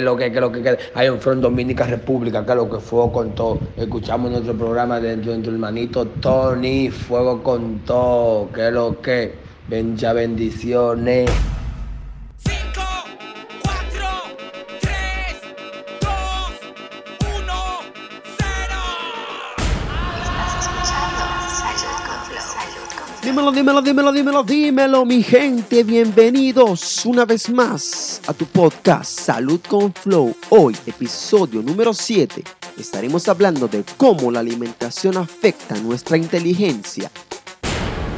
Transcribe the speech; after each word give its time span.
lo 0.00 0.16
que, 0.16 0.32
qué 0.32 0.40
lo 0.40 0.52
que 0.52 0.78
hay 0.94 1.06
en 1.06 1.20
Front 1.20 1.42
Dominica 1.42 1.84
República, 1.84 2.44
qué 2.44 2.52
es 2.52 2.56
lo 2.56 2.70
que 2.70 2.78
fuego 2.78 3.12
con 3.12 3.34
todo. 3.34 3.58
Escuchamos 3.76 4.30
nuestro 4.30 4.54
programa 4.54 5.00
dentro 5.00 5.32
de 5.32 5.38
tu 5.38 5.50
hermanito 5.50 6.06
Tony, 6.06 6.90
fuego 6.90 7.42
con 7.42 7.80
todo, 7.80 8.50
qué 8.52 8.68
es 8.68 8.72
lo 8.72 9.00
que, 9.00 9.34
bencha 9.68 10.12
bendiciones. 10.12 11.30
Dímelo, 23.40 23.52
dímelo, 23.52 23.82
dímelo, 23.82 24.12
dímelo, 24.12 24.44
dímelo, 24.44 25.06
mi 25.06 25.22
gente. 25.22 25.82
Bienvenidos 25.82 27.06
una 27.06 27.24
vez 27.24 27.48
más 27.48 28.20
a 28.26 28.34
tu 28.34 28.44
podcast 28.44 29.18
Salud 29.18 29.58
con 29.66 29.94
Flow. 29.94 30.36
Hoy, 30.50 30.76
episodio 30.84 31.62
número 31.62 31.94
7, 31.94 32.44
estaremos 32.76 33.26
hablando 33.30 33.66
de 33.66 33.82
cómo 33.96 34.30
la 34.30 34.40
alimentación 34.40 35.16
afecta 35.16 35.74
nuestra 35.76 36.18
inteligencia. 36.18 37.10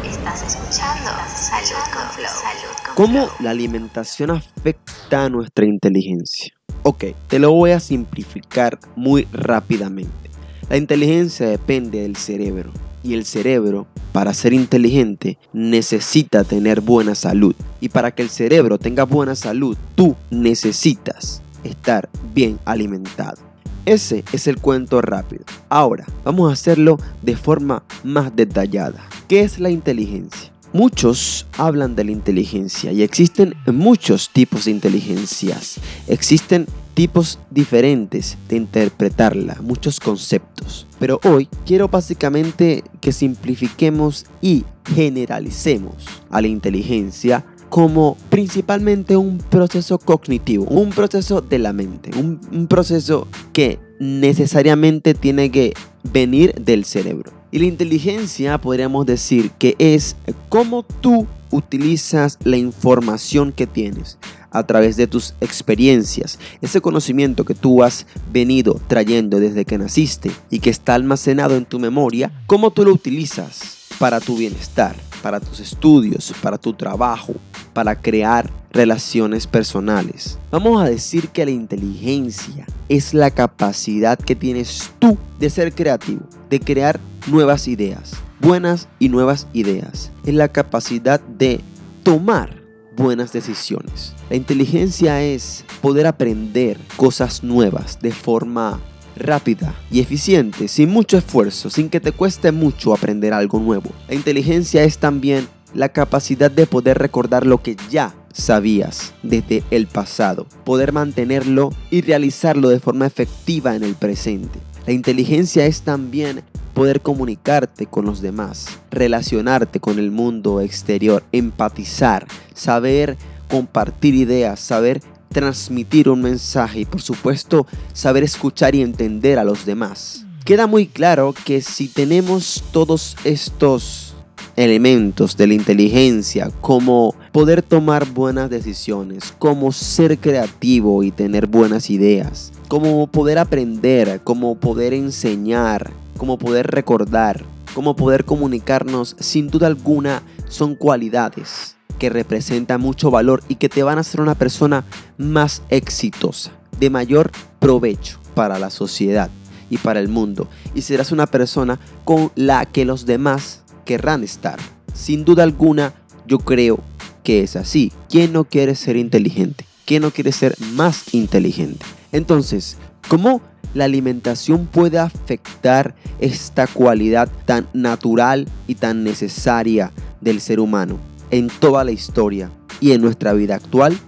Estás 0.04 0.42
escuchando 0.42 1.10
Salud 1.28 1.84
con 1.94 2.10
Flow. 2.16 2.94
¿Cómo 2.96 3.28
la 3.38 3.50
alimentación 3.50 4.32
afecta 4.32 5.28
nuestra 5.28 5.64
inteligencia? 5.64 6.52
Ok, 6.82 7.04
te 7.28 7.38
lo 7.38 7.52
voy 7.52 7.70
a 7.70 7.78
simplificar 7.78 8.76
muy 8.96 9.28
rápidamente. 9.32 10.30
La 10.68 10.76
inteligencia 10.76 11.46
depende 11.46 12.00
del 12.00 12.16
cerebro 12.16 12.72
y 13.02 13.14
el 13.14 13.24
cerebro, 13.24 13.86
para 14.12 14.34
ser 14.34 14.52
inteligente, 14.52 15.38
necesita 15.52 16.44
tener 16.44 16.80
buena 16.80 17.14
salud. 17.14 17.54
Y 17.80 17.88
para 17.88 18.12
que 18.12 18.22
el 18.22 18.30
cerebro 18.30 18.78
tenga 18.78 19.04
buena 19.04 19.34
salud, 19.34 19.76
tú 19.94 20.16
necesitas 20.30 21.42
estar 21.64 22.08
bien 22.34 22.58
alimentado. 22.64 23.38
Ese 23.84 24.24
es 24.32 24.46
el 24.46 24.58
cuento 24.58 25.00
rápido. 25.00 25.44
Ahora, 25.68 26.06
vamos 26.24 26.50
a 26.50 26.52
hacerlo 26.52 26.98
de 27.22 27.36
forma 27.36 27.82
más 28.04 28.34
detallada. 28.36 29.08
¿Qué 29.26 29.40
es 29.40 29.58
la 29.58 29.70
inteligencia? 29.70 30.52
Muchos 30.72 31.46
hablan 31.58 31.96
de 31.96 32.04
la 32.04 32.12
inteligencia 32.12 32.92
y 32.92 33.02
existen 33.02 33.54
muchos 33.66 34.30
tipos 34.30 34.64
de 34.64 34.70
inteligencias. 34.70 35.78
Existen 36.06 36.66
tipos 36.94 37.38
diferentes 37.50 38.36
de 38.48 38.56
interpretarla, 38.56 39.56
muchos 39.62 40.00
conceptos. 40.00 40.86
Pero 40.98 41.20
hoy 41.24 41.48
quiero 41.66 41.88
básicamente 41.88 42.84
que 43.00 43.12
simplifiquemos 43.12 44.26
y 44.40 44.64
generalicemos 44.94 45.94
a 46.30 46.40
la 46.40 46.48
inteligencia 46.48 47.44
como 47.72 48.18
principalmente 48.28 49.16
un 49.16 49.38
proceso 49.38 49.98
cognitivo, 49.98 50.64
un 50.64 50.90
proceso 50.90 51.40
de 51.40 51.58
la 51.58 51.72
mente, 51.72 52.10
un, 52.18 52.66
proceso 52.66 53.26
que 53.54 53.78
necesariamente 53.98 55.14
tiene 55.14 55.50
que 55.50 55.72
venir 56.02 56.52
del 56.60 56.84
cerebro. 56.84 57.32
Y 57.50 57.60
la 57.60 57.64
inteligencia 57.64 58.58
podríamos 58.58 59.06
decir 59.06 59.52
que 59.52 59.74
es 59.78 60.16
cómo 60.50 60.82
tú 60.82 61.26
utilizas 61.50 62.38
la 62.44 62.58
información 62.58 63.52
que 63.52 63.66
tienes 63.66 64.18
a 64.52 64.64
través 64.64 64.96
de 64.96 65.06
tus 65.06 65.34
experiencias, 65.40 66.38
ese 66.60 66.80
conocimiento 66.80 67.44
que 67.44 67.54
tú 67.54 67.82
has 67.82 68.06
venido 68.32 68.80
trayendo 68.86 69.40
desde 69.40 69.64
que 69.64 69.78
naciste 69.78 70.30
y 70.50 70.60
que 70.60 70.70
está 70.70 70.94
almacenado 70.94 71.56
en 71.56 71.64
tu 71.64 71.78
memoria, 71.78 72.32
cómo 72.46 72.70
tú 72.70 72.84
lo 72.84 72.92
utilizas 72.92 73.78
para 73.98 74.20
tu 74.20 74.36
bienestar, 74.36 74.96
para 75.22 75.40
tus 75.40 75.60
estudios, 75.60 76.32
para 76.42 76.58
tu 76.58 76.74
trabajo, 76.74 77.34
para 77.72 77.94
crear 77.96 78.50
relaciones 78.72 79.46
personales. 79.46 80.38
Vamos 80.50 80.82
a 80.82 80.88
decir 80.88 81.28
que 81.28 81.44
la 81.44 81.50
inteligencia 81.50 82.66
es 82.88 83.14
la 83.14 83.30
capacidad 83.30 84.18
que 84.18 84.34
tienes 84.34 84.90
tú 84.98 85.18
de 85.38 85.50
ser 85.50 85.74
creativo, 85.74 86.22
de 86.50 86.60
crear 86.60 86.98
nuevas 87.26 87.68
ideas, 87.68 88.12
buenas 88.40 88.88
y 88.98 89.08
nuevas 89.08 89.46
ideas. 89.52 90.10
Es 90.26 90.34
la 90.34 90.48
capacidad 90.48 91.20
de 91.20 91.60
tomar 92.02 92.61
buenas 92.96 93.32
decisiones. 93.32 94.14
La 94.30 94.36
inteligencia 94.36 95.22
es 95.22 95.64
poder 95.80 96.06
aprender 96.06 96.78
cosas 96.96 97.42
nuevas 97.42 97.98
de 98.00 98.12
forma 98.12 98.80
rápida 99.16 99.74
y 99.90 100.00
eficiente, 100.00 100.68
sin 100.68 100.90
mucho 100.90 101.18
esfuerzo, 101.18 101.70
sin 101.70 101.88
que 101.88 102.00
te 102.00 102.12
cueste 102.12 102.52
mucho 102.52 102.94
aprender 102.94 103.32
algo 103.32 103.58
nuevo. 103.58 103.90
La 104.08 104.14
inteligencia 104.14 104.84
es 104.84 104.98
también 104.98 105.48
la 105.74 105.90
capacidad 105.90 106.50
de 106.50 106.66
poder 106.66 106.98
recordar 106.98 107.46
lo 107.46 107.62
que 107.62 107.76
ya 107.90 108.14
sabías 108.32 109.12
desde 109.22 109.62
el 109.70 109.86
pasado, 109.86 110.46
poder 110.64 110.92
mantenerlo 110.92 111.70
y 111.90 112.00
realizarlo 112.00 112.68
de 112.68 112.80
forma 112.80 113.06
efectiva 113.06 113.76
en 113.76 113.84
el 113.84 113.94
presente. 113.94 114.58
La 114.86 114.92
inteligencia 114.92 115.64
es 115.66 115.82
también 115.82 116.42
poder 116.74 117.00
comunicarte 117.00 117.86
con 117.86 118.04
los 118.04 118.20
demás, 118.20 118.66
relacionarte 118.90 119.78
con 119.78 119.98
el 119.98 120.10
mundo 120.10 120.60
exterior, 120.60 121.22
empatizar, 121.30 122.26
saber 122.54 123.16
compartir 123.48 124.14
ideas, 124.14 124.58
saber 124.58 125.00
transmitir 125.28 126.08
un 126.08 126.22
mensaje 126.22 126.80
y 126.80 126.84
por 126.84 127.00
supuesto 127.00 127.66
saber 127.92 128.24
escuchar 128.24 128.74
y 128.74 128.82
entender 128.82 129.38
a 129.38 129.44
los 129.44 129.64
demás. 129.64 130.26
Queda 130.44 130.66
muy 130.66 130.86
claro 130.86 131.34
que 131.44 131.62
si 131.62 131.86
tenemos 131.86 132.64
todos 132.72 133.16
estos 133.22 134.11
elementos 134.56 135.36
de 135.36 135.46
la 135.46 135.54
inteligencia 135.54 136.50
como 136.60 137.14
poder 137.32 137.62
tomar 137.62 138.06
buenas 138.06 138.50
decisiones, 138.50 139.34
como 139.38 139.72
ser 139.72 140.18
creativo 140.18 141.02
y 141.02 141.10
tener 141.10 141.46
buenas 141.46 141.90
ideas, 141.90 142.52
como 142.68 143.06
poder 143.06 143.38
aprender, 143.38 144.20
como 144.22 144.54
poder 144.54 144.94
enseñar, 144.94 145.92
como 146.16 146.38
poder 146.38 146.66
recordar, 146.68 147.44
como 147.74 147.96
poder 147.96 148.24
comunicarnos, 148.24 149.16
sin 149.18 149.48
duda 149.48 149.66
alguna 149.66 150.22
son 150.48 150.74
cualidades 150.74 151.76
que 151.98 152.10
representan 152.10 152.80
mucho 152.80 153.10
valor 153.10 153.42
y 153.48 153.56
que 153.56 153.68
te 153.68 153.82
van 153.82 153.98
a 153.98 154.02
hacer 154.02 154.20
una 154.20 154.34
persona 154.34 154.84
más 155.18 155.62
exitosa, 155.68 156.52
de 156.78 156.90
mayor 156.90 157.30
provecho 157.60 158.18
para 158.34 158.58
la 158.58 158.70
sociedad 158.70 159.30
y 159.70 159.78
para 159.78 160.00
el 160.00 160.08
mundo. 160.08 160.48
Y 160.74 160.82
serás 160.82 161.12
una 161.12 161.26
persona 161.26 161.78
con 162.04 162.30
la 162.34 162.66
que 162.66 162.84
los 162.84 163.06
demás 163.06 163.61
querrán 163.84 164.24
estar. 164.24 164.58
Sin 164.94 165.24
duda 165.24 165.42
alguna, 165.42 165.94
yo 166.26 166.38
creo 166.38 166.80
que 167.22 167.42
es 167.42 167.56
así. 167.56 167.92
¿Quién 168.08 168.32
no 168.32 168.44
quiere 168.44 168.74
ser 168.74 168.96
inteligente? 168.96 169.64
¿Quién 169.84 170.02
no 170.02 170.10
quiere 170.10 170.32
ser 170.32 170.56
más 170.72 171.14
inteligente? 171.14 171.84
Entonces, 172.12 172.76
¿cómo 173.08 173.40
la 173.74 173.84
alimentación 173.84 174.66
puede 174.66 174.98
afectar 174.98 175.94
esta 176.18 176.66
cualidad 176.66 177.30
tan 177.46 177.68
natural 177.72 178.46
y 178.66 178.74
tan 178.74 179.02
necesaria 179.02 179.92
del 180.20 180.40
ser 180.40 180.60
humano 180.60 180.98
en 181.30 181.48
toda 181.48 181.84
la 181.84 181.92
historia 181.92 182.50
y 182.80 182.92
en 182.92 183.00
nuestra 183.00 183.32
vida 183.32 183.56
actual? 183.56 183.98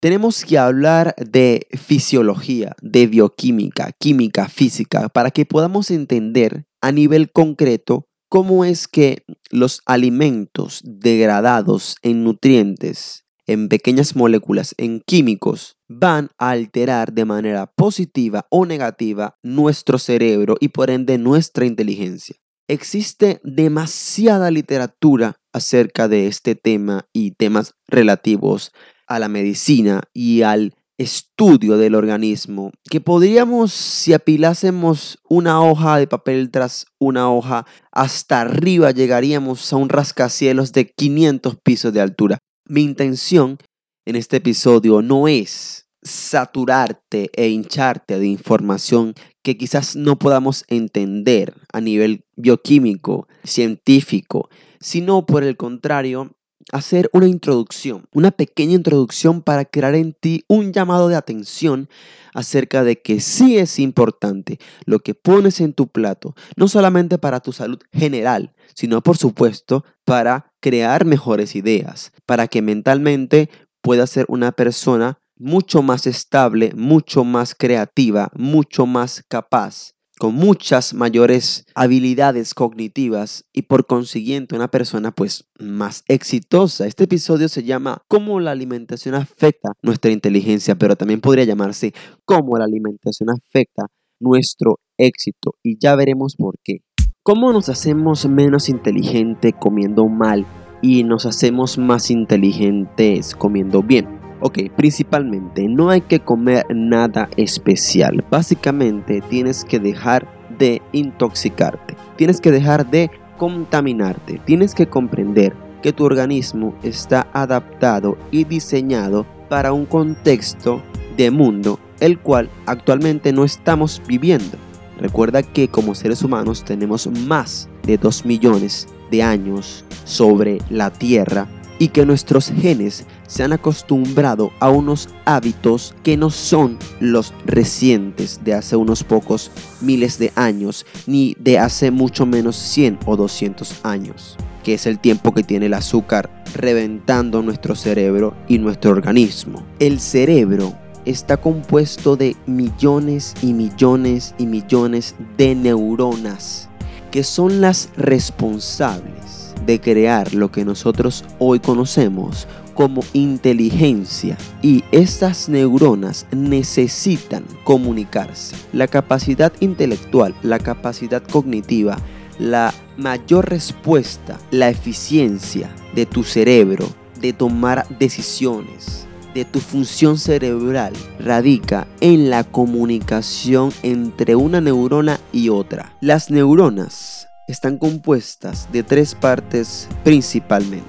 Tenemos 0.00 0.44
que 0.44 0.58
hablar 0.58 1.14
de 1.16 1.66
fisiología, 1.72 2.76
de 2.82 3.06
bioquímica, 3.06 3.92
química, 3.92 4.48
física, 4.48 5.08
para 5.08 5.30
que 5.30 5.46
podamos 5.46 5.90
entender 5.90 6.66
a 6.80 6.92
nivel 6.92 7.32
concreto 7.32 8.06
cómo 8.28 8.64
es 8.64 8.88
que 8.88 9.24
los 9.50 9.82
alimentos 9.86 10.80
degradados 10.84 11.96
en 12.02 12.24
nutrientes 12.24 13.26
en 13.46 13.68
pequeñas 13.68 14.16
moléculas, 14.16 14.74
en 14.76 15.00
químicos, 15.00 15.76
van 15.88 16.30
a 16.38 16.50
alterar 16.50 17.12
de 17.12 17.24
manera 17.24 17.66
positiva 17.66 18.46
o 18.50 18.66
negativa 18.66 19.36
nuestro 19.42 19.98
cerebro 19.98 20.56
y 20.60 20.68
por 20.68 20.90
ende 20.90 21.16
nuestra 21.16 21.64
inteligencia. 21.64 22.36
Existe 22.68 23.40
demasiada 23.44 24.50
literatura 24.50 25.40
acerca 25.52 26.08
de 26.08 26.26
este 26.26 26.56
tema 26.56 27.06
y 27.12 27.30
temas 27.30 27.74
relativos 27.86 28.72
a 29.06 29.20
la 29.20 29.28
medicina 29.28 30.02
y 30.12 30.42
al 30.42 30.74
estudio 30.98 31.76
del 31.76 31.94
organismo 31.94 32.72
que 32.90 33.00
podríamos, 33.00 33.72
si 33.72 34.12
apilásemos 34.12 35.18
una 35.28 35.62
hoja 35.62 35.98
de 35.98 36.06
papel 36.06 36.50
tras 36.50 36.86
una 36.98 37.30
hoja, 37.30 37.66
hasta 37.92 38.40
arriba 38.40 38.90
llegaríamos 38.90 39.72
a 39.72 39.76
un 39.76 39.88
rascacielos 39.88 40.72
de 40.72 40.90
500 40.90 41.56
pisos 41.62 41.92
de 41.92 42.00
altura. 42.00 42.38
Mi 42.66 42.82
intención 42.82 43.58
en 44.06 44.16
este 44.16 44.38
episodio 44.38 45.02
no 45.02 45.28
es 45.28 45.86
saturarte 46.02 47.30
e 47.34 47.48
hincharte 47.48 48.18
de 48.18 48.26
información 48.26 49.14
que 49.42 49.56
quizás 49.56 49.96
no 49.96 50.18
podamos 50.18 50.64
entender 50.68 51.54
a 51.72 51.80
nivel 51.80 52.24
bioquímico, 52.36 53.28
científico, 53.44 54.48
sino 54.80 55.26
por 55.26 55.42
el 55.42 55.56
contrario, 55.56 56.36
hacer 56.72 57.08
una 57.12 57.26
introducción, 57.26 58.08
una 58.12 58.30
pequeña 58.30 58.74
introducción 58.74 59.42
para 59.42 59.64
crear 59.64 59.94
en 59.94 60.12
ti 60.12 60.44
un 60.48 60.72
llamado 60.72 61.08
de 61.08 61.16
atención 61.16 61.88
acerca 62.34 62.84
de 62.84 63.00
que 63.00 63.20
sí 63.20 63.56
es 63.58 63.78
importante 63.78 64.58
lo 64.84 64.98
que 64.98 65.14
pones 65.14 65.60
en 65.60 65.72
tu 65.72 65.88
plato, 65.88 66.34
no 66.56 66.68
solamente 66.68 67.18
para 67.18 67.40
tu 67.40 67.52
salud 67.52 67.78
general, 67.92 68.54
sino 68.74 69.02
por 69.02 69.16
supuesto 69.16 69.84
para 70.04 70.52
crear 70.60 71.04
mejores 71.04 71.56
ideas, 71.56 72.12
para 72.26 72.48
que 72.48 72.62
mentalmente 72.62 73.48
puedas 73.80 74.10
ser 74.10 74.26
una 74.28 74.52
persona 74.52 75.18
mucho 75.38 75.82
más 75.82 76.06
estable, 76.06 76.72
mucho 76.74 77.24
más 77.24 77.54
creativa, 77.54 78.30
mucho 78.34 78.86
más 78.86 79.22
capaz, 79.28 79.95
con 80.18 80.34
muchas 80.34 80.94
mayores 80.94 81.66
habilidades 81.74 82.54
cognitivas 82.54 83.44
y 83.52 83.62
por 83.62 83.86
consiguiente 83.86 84.54
una 84.54 84.70
persona 84.70 85.10
pues 85.10 85.48
más 85.58 86.04
exitosa. 86.08 86.86
Este 86.86 87.04
episodio 87.04 87.48
se 87.48 87.64
llama 87.64 88.02
Cómo 88.08 88.40
la 88.40 88.52
alimentación 88.52 89.14
afecta 89.14 89.72
nuestra 89.82 90.10
inteligencia, 90.10 90.74
pero 90.74 90.96
también 90.96 91.20
podría 91.20 91.44
llamarse 91.44 91.92
Cómo 92.24 92.56
la 92.58 92.64
alimentación 92.64 93.30
afecta 93.30 93.86
nuestro 94.20 94.80
éxito 94.96 95.54
y 95.62 95.78
ya 95.78 95.94
veremos 95.96 96.36
por 96.36 96.54
qué. 96.64 96.78
¿Cómo 97.22 97.52
nos 97.52 97.68
hacemos 97.68 98.26
menos 98.26 98.68
inteligente 98.68 99.52
comiendo 99.52 100.06
mal 100.06 100.46
y 100.80 101.02
nos 101.02 101.26
hacemos 101.26 101.76
más 101.76 102.10
inteligentes 102.10 103.34
comiendo 103.34 103.82
bien? 103.82 104.25
Ok, 104.46 104.60
principalmente 104.76 105.66
no 105.66 105.90
hay 105.90 106.02
que 106.02 106.20
comer 106.20 106.64
nada 106.72 107.28
especial. 107.36 108.24
Básicamente 108.30 109.20
tienes 109.28 109.64
que 109.64 109.80
dejar 109.80 110.28
de 110.56 110.80
intoxicarte. 110.92 111.96
Tienes 112.14 112.40
que 112.40 112.52
dejar 112.52 112.88
de 112.88 113.10
contaminarte. 113.38 114.40
Tienes 114.44 114.72
que 114.72 114.86
comprender 114.86 115.52
que 115.82 115.92
tu 115.92 116.04
organismo 116.04 116.76
está 116.84 117.26
adaptado 117.32 118.16
y 118.30 118.44
diseñado 118.44 119.26
para 119.48 119.72
un 119.72 119.84
contexto 119.84 120.80
de 121.16 121.32
mundo 121.32 121.80
el 121.98 122.20
cual 122.20 122.48
actualmente 122.66 123.32
no 123.32 123.42
estamos 123.42 124.00
viviendo. 124.06 124.58
Recuerda 125.00 125.42
que 125.42 125.66
como 125.66 125.96
seres 125.96 126.22
humanos 126.22 126.64
tenemos 126.64 127.08
más 127.08 127.68
de 127.82 127.98
2 127.98 128.24
millones 128.24 128.86
de 129.10 129.24
años 129.24 129.84
sobre 130.04 130.58
la 130.70 130.90
Tierra 130.90 131.48
y 131.78 131.88
que 131.88 132.06
nuestros 132.06 132.50
genes 132.50 133.06
se 133.26 133.42
han 133.42 133.52
acostumbrado 133.52 134.52
a 134.60 134.70
unos 134.70 135.08
hábitos 135.24 135.94
que 136.02 136.16
no 136.16 136.30
son 136.30 136.78
los 137.00 137.34
recientes 137.44 138.40
de 138.44 138.54
hace 138.54 138.76
unos 138.76 139.04
pocos 139.04 139.50
miles 139.80 140.18
de 140.18 140.32
años, 140.36 140.86
ni 141.06 141.36
de 141.38 141.58
hace 141.58 141.90
mucho 141.90 142.26
menos 142.26 142.56
100 142.56 143.00
o 143.06 143.16
200 143.16 143.80
años, 143.82 144.36
que 144.64 144.74
es 144.74 144.86
el 144.86 144.98
tiempo 144.98 145.32
que 145.32 145.42
tiene 145.42 145.66
el 145.66 145.74
azúcar 145.74 146.44
reventando 146.54 147.42
nuestro 147.42 147.74
cerebro 147.74 148.34
y 148.48 148.58
nuestro 148.58 148.92
organismo. 148.92 149.62
El 149.78 150.00
cerebro 150.00 150.74
está 151.04 151.36
compuesto 151.36 152.16
de 152.16 152.36
millones 152.46 153.34
y 153.42 153.52
millones 153.52 154.34
y 154.38 154.46
millones 154.46 155.14
de 155.36 155.54
neuronas, 155.54 156.68
que 157.10 157.22
son 157.22 157.60
las 157.60 157.90
responsables 157.96 159.35
de 159.64 159.80
crear 159.80 160.34
lo 160.34 160.50
que 160.50 160.64
nosotros 160.64 161.24
hoy 161.38 161.60
conocemos 161.60 162.46
como 162.74 163.02
inteligencia 163.14 164.36
y 164.62 164.84
estas 164.92 165.48
neuronas 165.48 166.26
necesitan 166.30 167.44
comunicarse. 167.64 168.54
La 168.72 168.86
capacidad 168.86 169.52
intelectual, 169.60 170.34
la 170.42 170.58
capacidad 170.58 171.22
cognitiva, 171.22 171.96
la 172.38 172.74
mayor 172.98 173.48
respuesta, 173.48 174.38
la 174.50 174.68
eficiencia 174.68 175.70
de 175.94 176.04
tu 176.04 176.22
cerebro 176.22 176.86
de 177.20 177.32
tomar 177.32 177.86
decisiones, 177.98 179.06
de 179.34 179.44
tu 179.44 179.60
función 179.60 180.18
cerebral, 180.18 180.92
radica 181.18 181.86
en 182.00 182.30
la 182.30 182.44
comunicación 182.44 183.72
entre 183.82 184.36
una 184.36 184.60
neurona 184.60 185.18
y 185.32 185.48
otra. 185.48 185.96
Las 186.00 186.30
neuronas 186.30 187.15
están 187.46 187.78
compuestas 187.78 188.68
de 188.72 188.82
tres 188.82 189.14
partes 189.14 189.88
principalmente. 190.02 190.86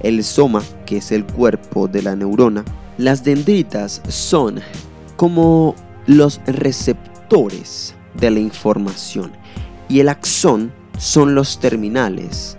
El 0.00 0.24
soma, 0.24 0.62
que 0.86 0.98
es 0.98 1.12
el 1.12 1.24
cuerpo 1.24 1.88
de 1.88 2.02
la 2.02 2.16
neurona. 2.16 2.64
Las 2.96 3.24
dendritas 3.24 4.00
son 4.08 4.60
como 5.16 5.74
los 6.06 6.40
receptores 6.46 7.94
de 8.14 8.30
la 8.30 8.40
información. 8.40 9.32
Y 9.88 10.00
el 10.00 10.08
axón 10.08 10.72
son 10.98 11.34
los 11.34 11.60
terminales. 11.60 12.56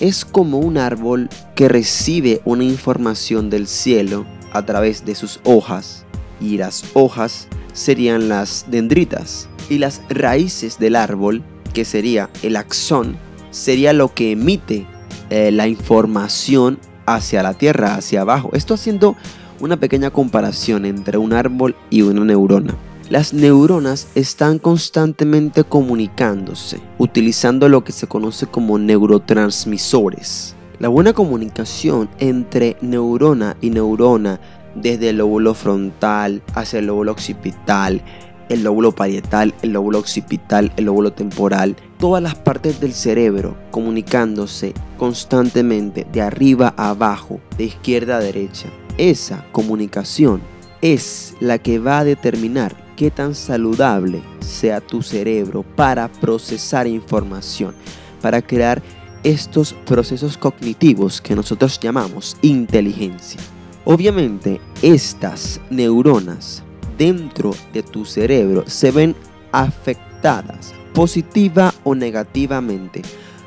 Es 0.00 0.24
como 0.24 0.58
un 0.58 0.76
árbol 0.76 1.28
que 1.54 1.68
recibe 1.68 2.40
una 2.44 2.64
información 2.64 3.50
del 3.50 3.66
cielo 3.66 4.26
a 4.52 4.64
través 4.66 5.04
de 5.04 5.14
sus 5.14 5.40
hojas. 5.44 6.04
Y 6.40 6.56
las 6.56 6.84
hojas 6.94 7.48
serían 7.72 8.28
las 8.28 8.66
dendritas. 8.68 9.48
Y 9.68 9.78
las 9.78 10.02
raíces 10.08 10.78
del 10.78 10.96
árbol 10.96 11.44
que 11.72 11.84
sería 11.84 12.30
el 12.42 12.56
axón, 12.56 13.16
sería 13.50 13.92
lo 13.92 14.14
que 14.14 14.32
emite 14.32 14.86
eh, 15.30 15.50
la 15.50 15.68
información 15.68 16.78
hacia 17.06 17.42
la 17.42 17.54
tierra, 17.54 17.94
hacia 17.94 18.22
abajo. 18.22 18.50
Esto 18.52 18.74
haciendo 18.74 19.16
una 19.60 19.78
pequeña 19.78 20.10
comparación 20.10 20.84
entre 20.84 21.18
un 21.18 21.32
árbol 21.32 21.76
y 21.90 22.02
una 22.02 22.24
neurona. 22.24 22.74
Las 23.10 23.32
neuronas 23.34 24.06
están 24.14 24.60
constantemente 24.60 25.64
comunicándose, 25.64 26.80
utilizando 26.96 27.68
lo 27.68 27.82
que 27.82 27.92
se 27.92 28.06
conoce 28.06 28.46
como 28.46 28.78
neurotransmisores. 28.78 30.54
La 30.78 30.88
buena 30.88 31.12
comunicación 31.12 32.08
entre 32.18 32.76
neurona 32.80 33.56
y 33.60 33.70
neurona, 33.70 34.40
desde 34.76 35.10
el 35.10 35.18
lóbulo 35.18 35.54
frontal 35.54 36.42
hacia 36.54 36.78
el 36.78 36.86
lóbulo 36.86 37.10
occipital, 37.10 38.00
el 38.50 38.64
lóbulo 38.64 38.92
parietal, 38.92 39.54
el 39.62 39.72
lóbulo 39.72 40.00
occipital, 40.00 40.72
el 40.76 40.84
lóbulo 40.86 41.12
temporal, 41.12 41.76
todas 41.98 42.22
las 42.22 42.34
partes 42.34 42.80
del 42.80 42.92
cerebro 42.92 43.56
comunicándose 43.70 44.74
constantemente 44.98 46.06
de 46.12 46.20
arriba 46.20 46.74
a 46.76 46.90
abajo, 46.90 47.40
de 47.56 47.64
izquierda 47.64 48.16
a 48.16 48.20
derecha. 48.20 48.68
Esa 48.98 49.46
comunicación 49.52 50.42
es 50.82 51.34
la 51.40 51.58
que 51.58 51.78
va 51.78 52.00
a 52.00 52.04
determinar 52.04 52.74
qué 52.96 53.10
tan 53.10 53.34
saludable 53.34 54.20
sea 54.40 54.80
tu 54.80 55.00
cerebro 55.00 55.62
para 55.62 56.08
procesar 56.08 56.86
información, 56.86 57.74
para 58.20 58.42
crear 58.42 58.82
estos 59.22 59.74
procesos 59.86 60.36
cognitivos 60.36 61.20
que 61.20 61.36
nosotros 61.36 61.78
llamamos 61.78 62.36
inteligencia. 62.42 63.40
Obviamente, 63.84 64.60
estas 64.82 65.60
neuronas 65.70 66.62
dentro 67.00 67.56
de 67.72 67.82
tu 67.82 68.04
cerebro 68.04 68.64
se 68.66 68.90
ven 68.90 69.16
afectadas 69.52 70.74
positiva 70.92 71.72
o 71.82 71.94
negativamente 71.94 73.00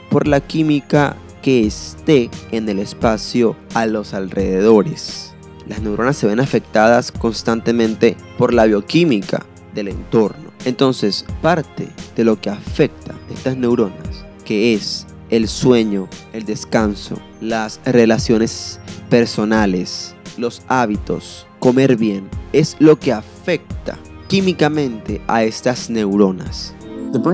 por 0.10 0.28
la 0.28 0.42
química 0.42 1.16
que 1.44 1.68
esté 1.68 2.32
en 2.52 2.68
el 2.68 2.80
espacio 2.80 3.56
a 3.76 3.86
los 3.86 4.16
alrededores. 4.16 5.36
Las 5.68 5.84
neuronas 5.84 6.18
se 6.18 6.26
ven 6.26 6.40
afectadas 6.40 7.12
constantemente 7.12 8.18
por 8.40 8.56
la 8.56 8.66
bioquímica 8.66 9.46
del 9.76 9.90
entorno. 9.90 10.52
Entonces, 10.66 11.24
parte 11.44 11.90
de 12.16 12.24
lo 12.24 12.42
que 12.42 12.50
afecta 12.50 13.14
estas 13.32 13.56
neuronas, 13.56 14.26
que 14.46 14.74
es 14.74 15.06
el 15.30 15.48
sueño, 15.48 16.08
el 16.32 16.46
descanso, 16.46 17.20
las 17.40 17.80
relaciones 17.86 18.80
personales, 19.12 20.16
los 20.38 20.64
hábitos, 20.68 21.46
comer 21.64 21.96
bien, 21.96 22.30
es 22.52 22.76
lo 22.80 23.00
que 23.00 23.14
afecta 23.14 23.98
químicamente 24.28 25.22
a 25.28 25.46
estas 25.46 25.90
neuronas. 25.90 26.76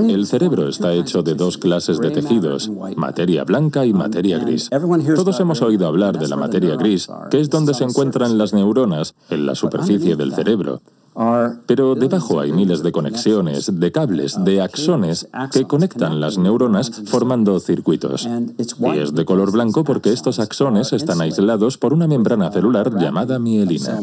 El 0.07 0.27
cerebro 0.27 0.67
está 0.67 0.93
hecho 0.93 1.23
de 1.23 1.33
dos 1.33 1.57
clases 1.57 1.99
de 1.99 2.11
tejidos, 2.11 2.69
materia 2.95 3.43
blanca 3.43 3.87
y 3.87 3.93
materia 3.93 4.37
gris. 4.37 4.69
Todos 5.15 5.39
hemos 5.39 5.63
oído 5.63 5.87
hablar 5.87 6.19
de 6.19 6.27
la 6.27 6.35
materia 6.35 6.75
gris, 6.75 7.07
que 7.31 7.39
es 7.39 7.49
donde 7.49 7.73
se 7.73 7.85
encuentran 7.85 8.37
las 8.37 8.53
neuronas, 8.53 9.15
en 9.31 9.47
la 9.47 9.55
superficie 9.55 10.15
del 10.15 10.31
cerebro. 10.35 10.83
Pero 11.65 11.95
debajo 11.95 12.39
hay 12.39 12.53
miles 12.53 12.81
de 12.81 12.93
conexiones, 12.93 13.77
de 13.77 13.91
cables, 13.91 14.37
de 14.45 14.61
axones 14.61 15.27
que 15.51 15.65
conectan 15.65 16.21
las 16.21 16.37
neuronas 16.37 17.03
formando 17.05 17.59
circuitos. 17.59 18.29
Y 18.79 18.97
es 18.97 19.13
de 19.13 19.25
color 19.25 19.51
blanco 19.51 19.83
porque 19.83 20.13
estos 20.13 20.39
axones 20.39 20.93
están 20.93 21.19
aislados 21.19 21.77
por 21.77 21.93
una 21.93 22.07
membrana 22.07 22.51
celular 22.51 22.97
llamada 22.97 23.37
mielina. 23.37 23.99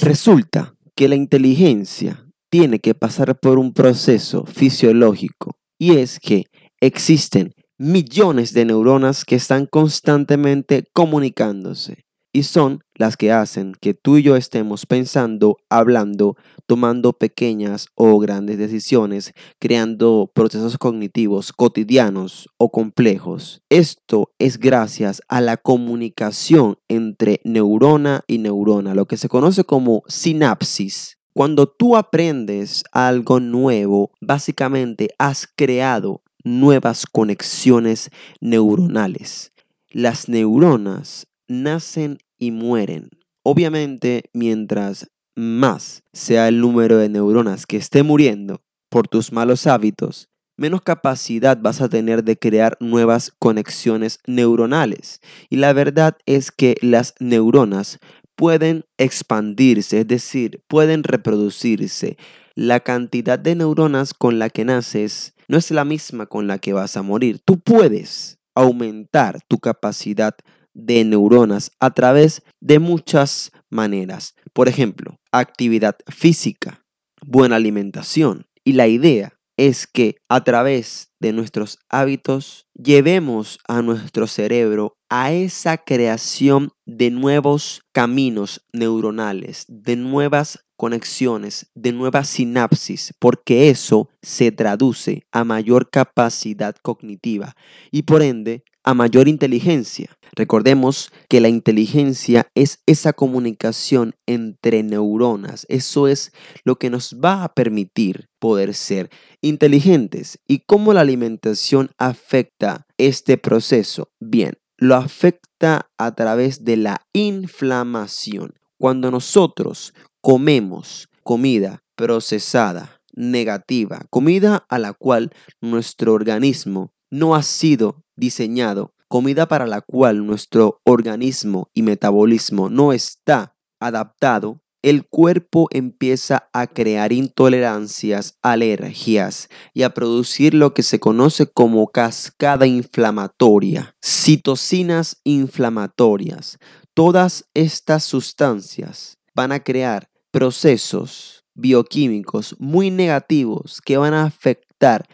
Resulta 0.00 0.74
que 0.94 1.08
la 1.08 1.16
inteligencia 1.16 2.24
tiene 2.50 2.78
que 2.78 2.94
pasar 2.94 3.36
por 3.40 3.58
un 3.58 3.72
proceso 3.72 4.44
fisiológico 4.46 5.56
y 5.76 5.96
es 5.96 6.20
que 6.20 6.44
existen 6.80 7.52
millones 7.78 8.52
de 8.52 8.64
neuronas 8.64 9.24
que 9.24 9.34
están 9.34 9.66
constantemente 9.66 10.84
comunicándose 10.92 12.04
y 12.34 12.42
son 12.42 12.82
las 12.96 13.16
que 13.16 13.30
hacen 13.30 13.74
que 13.80 13.94
tú 13.94 14.16
y 14.16 14.24
yo 14.24 14.34
estemos 14.34 14.86
pensando, 14.86 15.56
hablando, 15.70 16.36
tomando 16.66 17.12
pequeñas 17.12 17.86
o 17.94 18.18
grandes 18.18 18.58
decisiones, 18.58 19.32
creando 19.60 20.30
procesos 20.34 20.76
cognitivos 20.76 21.52
cotidianos 21.52 22.48
o 22.58 22.72
complejos. 22.72 23.62
Esto 23.70 24.32
es 24.40 24.58
gracias 24.58 25.22
a 25.28 25.40
la 25.40 25.56
comunicación 25.56 26.76
entre 26.88 27.40
neurona 27.44 28.24
y 28.26 28.38
neurona, 28.38 28.96
lo 28.96 29.06
que 29.06 29.16
se 29.16 29.28
conoce 29.28 29.62
como 29.62 30.02
sinapsis. 30.08 31.18
Cuando 31.34 31.68
tú 31.68 31.96
aprendes 31.96 32.82
algo 32.90 33.38
nuevo, 33.38 34.10
básicamente 34.20 35.08
has 35.18 35.46
creado 35.46 36.22
nuevas 36.42 37.06
conexiones 37.06 38.10
neuronales. 38.40 39.52
Las 39.92 40.28
neuronas 40.28 41.28
nacen 41.48 42.18
y 42.38 42.50
mueren. 42.50 43.10
Obviamente, 43.42 44.24
mientras 44.32 45.08
más 45.36 46.02
sea 46.12 46.48
el 46.48 46.60
número 46.60 46.98
de 46.98 47.08
neuronas 47.08 47.66
que 47.66 47.76
esté 47.76 48.02
muriendo 48.02 48.62
por 48.88 49.08
tus 49.08 49.32
malos 49.32 49.66
hábitos, 49.66 50.28
menos 50.56 50.82
capacidad 50.82 51.58
vas 51.60 51.80
a 51.80 51.88
tener 51.88 52.24
de 52.24 52.38
crear 52.38 52.76
nuevas 52.80 53.32
conexiones 53.38 54.20
neuronales. 54.26 55.20
Y 55.50 55.56
la 55.56 55.72
verdad 55.72 56.16
es 56.26 56.50
que 56.50 56.76
las 56.80 57.14
neuronas 57.18 57.98
pueden 58.36 58.84
expandirse, 58.98 60.00
es 60.00 60.08
decir, 60.08 60.62
pueden 60.68 61.02
reproducirse. 61.02 62.16
La 62.54 62.80
cantidad 62.80 63.38
de 63.38 63.56
neuronas 63.56 64.14
con 64.14 64.38
la 64.38 64.48
que 64.48 64.64
naces 64.64 65.34
no 65.48 65.58
es 65.58 65.70
la 65.70 65.84
misma 65.84 66.26
con 66.26 66.46
la 66.46 66.58
que 66.58 66.72
vas 66.72 66.96
a 66.96 67.02
morir. 67.02 67.40
Tú 67.44 67.58
puedes 67.58 68.38
aumentar 68.54 69.40
tu 69.48 69.58
capacidad 69.58 70.36
de 70.74 71.04
neuronas 71.04 71.70
a 71.80 71.92
través 71.92 72.42
de 72.60 72.78
muchas 72.78 73.52
maneras. 73.70 74.34
Por 74.52 74.68
ejemplo, 74.68 75.18
actividad 75.32 75.96
física, 76.08 76.84
buena 77.22 77.56
alimentación. 77.56 78.46
Y 78.64 78.72
la 78.72 78.88
idea 78.88 79.34
es 79.56 79.86
que 79.86 80.16
a 80.28 80.42
través 80.42 81.12
de 81.20 81.32
nuestros 81.32 81.78
hábitos 81.88 82.66
llevemos 82.74 83.58
a 83.68 83.82
nuestro 83.82 84.26
cerebro 84.26 84.96
a 85.08 85.32
esa 85.32 85.78
creación 85.78 86.72
de 86.86 87.10
nuevos 87.10 87.82
caminos 87.92 88.66
neuronales, 88.72 89.64
de 89.68 89.96
nuevas 89.96 90.64
conexiones, 90.76 91.70
de 91.74 91.92
nuevas 91.92 92.28
sinapsis, 92.28 93.14
porque 93.20 93.70
eso 93.70 94.08
se 94.22 94.50
traduce 94.50 95.22
a 95.30 95.44
mayor 95.44 95.88
capacidad 95.88 96.74
cognitiva 96.82 97.54
y 97.92 98.02
por 98.02 98.22
ende 98.22 98.64
a 98.84 98.94
mayor 98.94 99.28
inteligencia. 99.28 100.16
Recordemos 100.36 101.10
que 101.28 101.40
la 101.40 101.48
inteligencia 101.48 102.48
es 102.54 102.80
esa 102.86 103.12
comunicación 103.12 104.14
entre 104.26 104.82
neuronas. 104.82 105.66
Eso 105.68 106.08
es 106.08 106.32
lo 106.64 106.76
que 106.76 106.90
nos 106.90 107.16
va 107.24 107.44
a 107.44 107.54
permitir 107.54 108.28
poder 108.38 108.74
ser 108.74 109.10
inteligentes. 109.40 110.38
¿Y 110.46 110.60
cómo 110.60 110.92
la 110.92 111.00
alimentación 111.00 111.90
afecta 111.98 112.86
este 112.98 113.38
proceso? 113.38 114.10
Bien, 114.20 114.54
lo 114.76 114.96
afecta 114.96 115.88
a 115.98 116.14
través 116.14 116.64
de 116.64 116.76
la 116.76 117.00
inflamación. 117.12 118.54
Cuando 118.76 119.10
nosotros 119.10 119.94
comemos 120.20 121.08
comida 121.22 121.82
procesada, 121.96 123.00
negativa, 123.14 124.02
comida 124.10 124.66
a 124.68 124.78
la 124.78 124.92
cual 124.92 125.30
nuestro 125.60 126.12
organismo 126.12 126.93
no 127.14 127.36
ha 127.36 127.44
sido 127.44 128.02
diseñado, 128.16 128.92
comida 129.06 129.46
para 129.46 129.68
la 129.68 129.80
cual 129.82 130.26
nuestro 130.26 130.80
organismo 130.84 131.70
y 131.72 131.82
metabolismo 131.82 132.70
no 132.70 132.92
está 132.92 133.54
adaptado, 133.80 134.60
el 134.82 135.06
cuerpo 135.06 135.68
empieza 135.70 136.50
a 136.52 136.66
crear 136.66 137.12
intolerancias, 137.12 138.36
alergias 138.42 139.48
y 139.72 139.84
a 139.84 139.94
producir 139.94 140.54
lo 140.54 140.74
que 140.74 140.82
se 140.82 140.98
conoce 140.98 141.46
como 141.46 141.86
cascada 141.86 142.66
inflamatoria, 142.66 143.94
citocinas 144.04 145.20
inflamatorias. 145.22 146.58
Todas 146.94 147.44
estas 147.54 148.02
sustancias 148.02 149.18
van 149.36 149.52
a 149.52 149.60
crear 149.60 150.10
procesos 150.32 151.44
bioquímicos 151.54 152.56
muy 152.58 152.90
negativos 152.90 153.80
que 153.80 153.98
van 153.98 154.14
a 154.14 154.24
afectar 154.24 154.63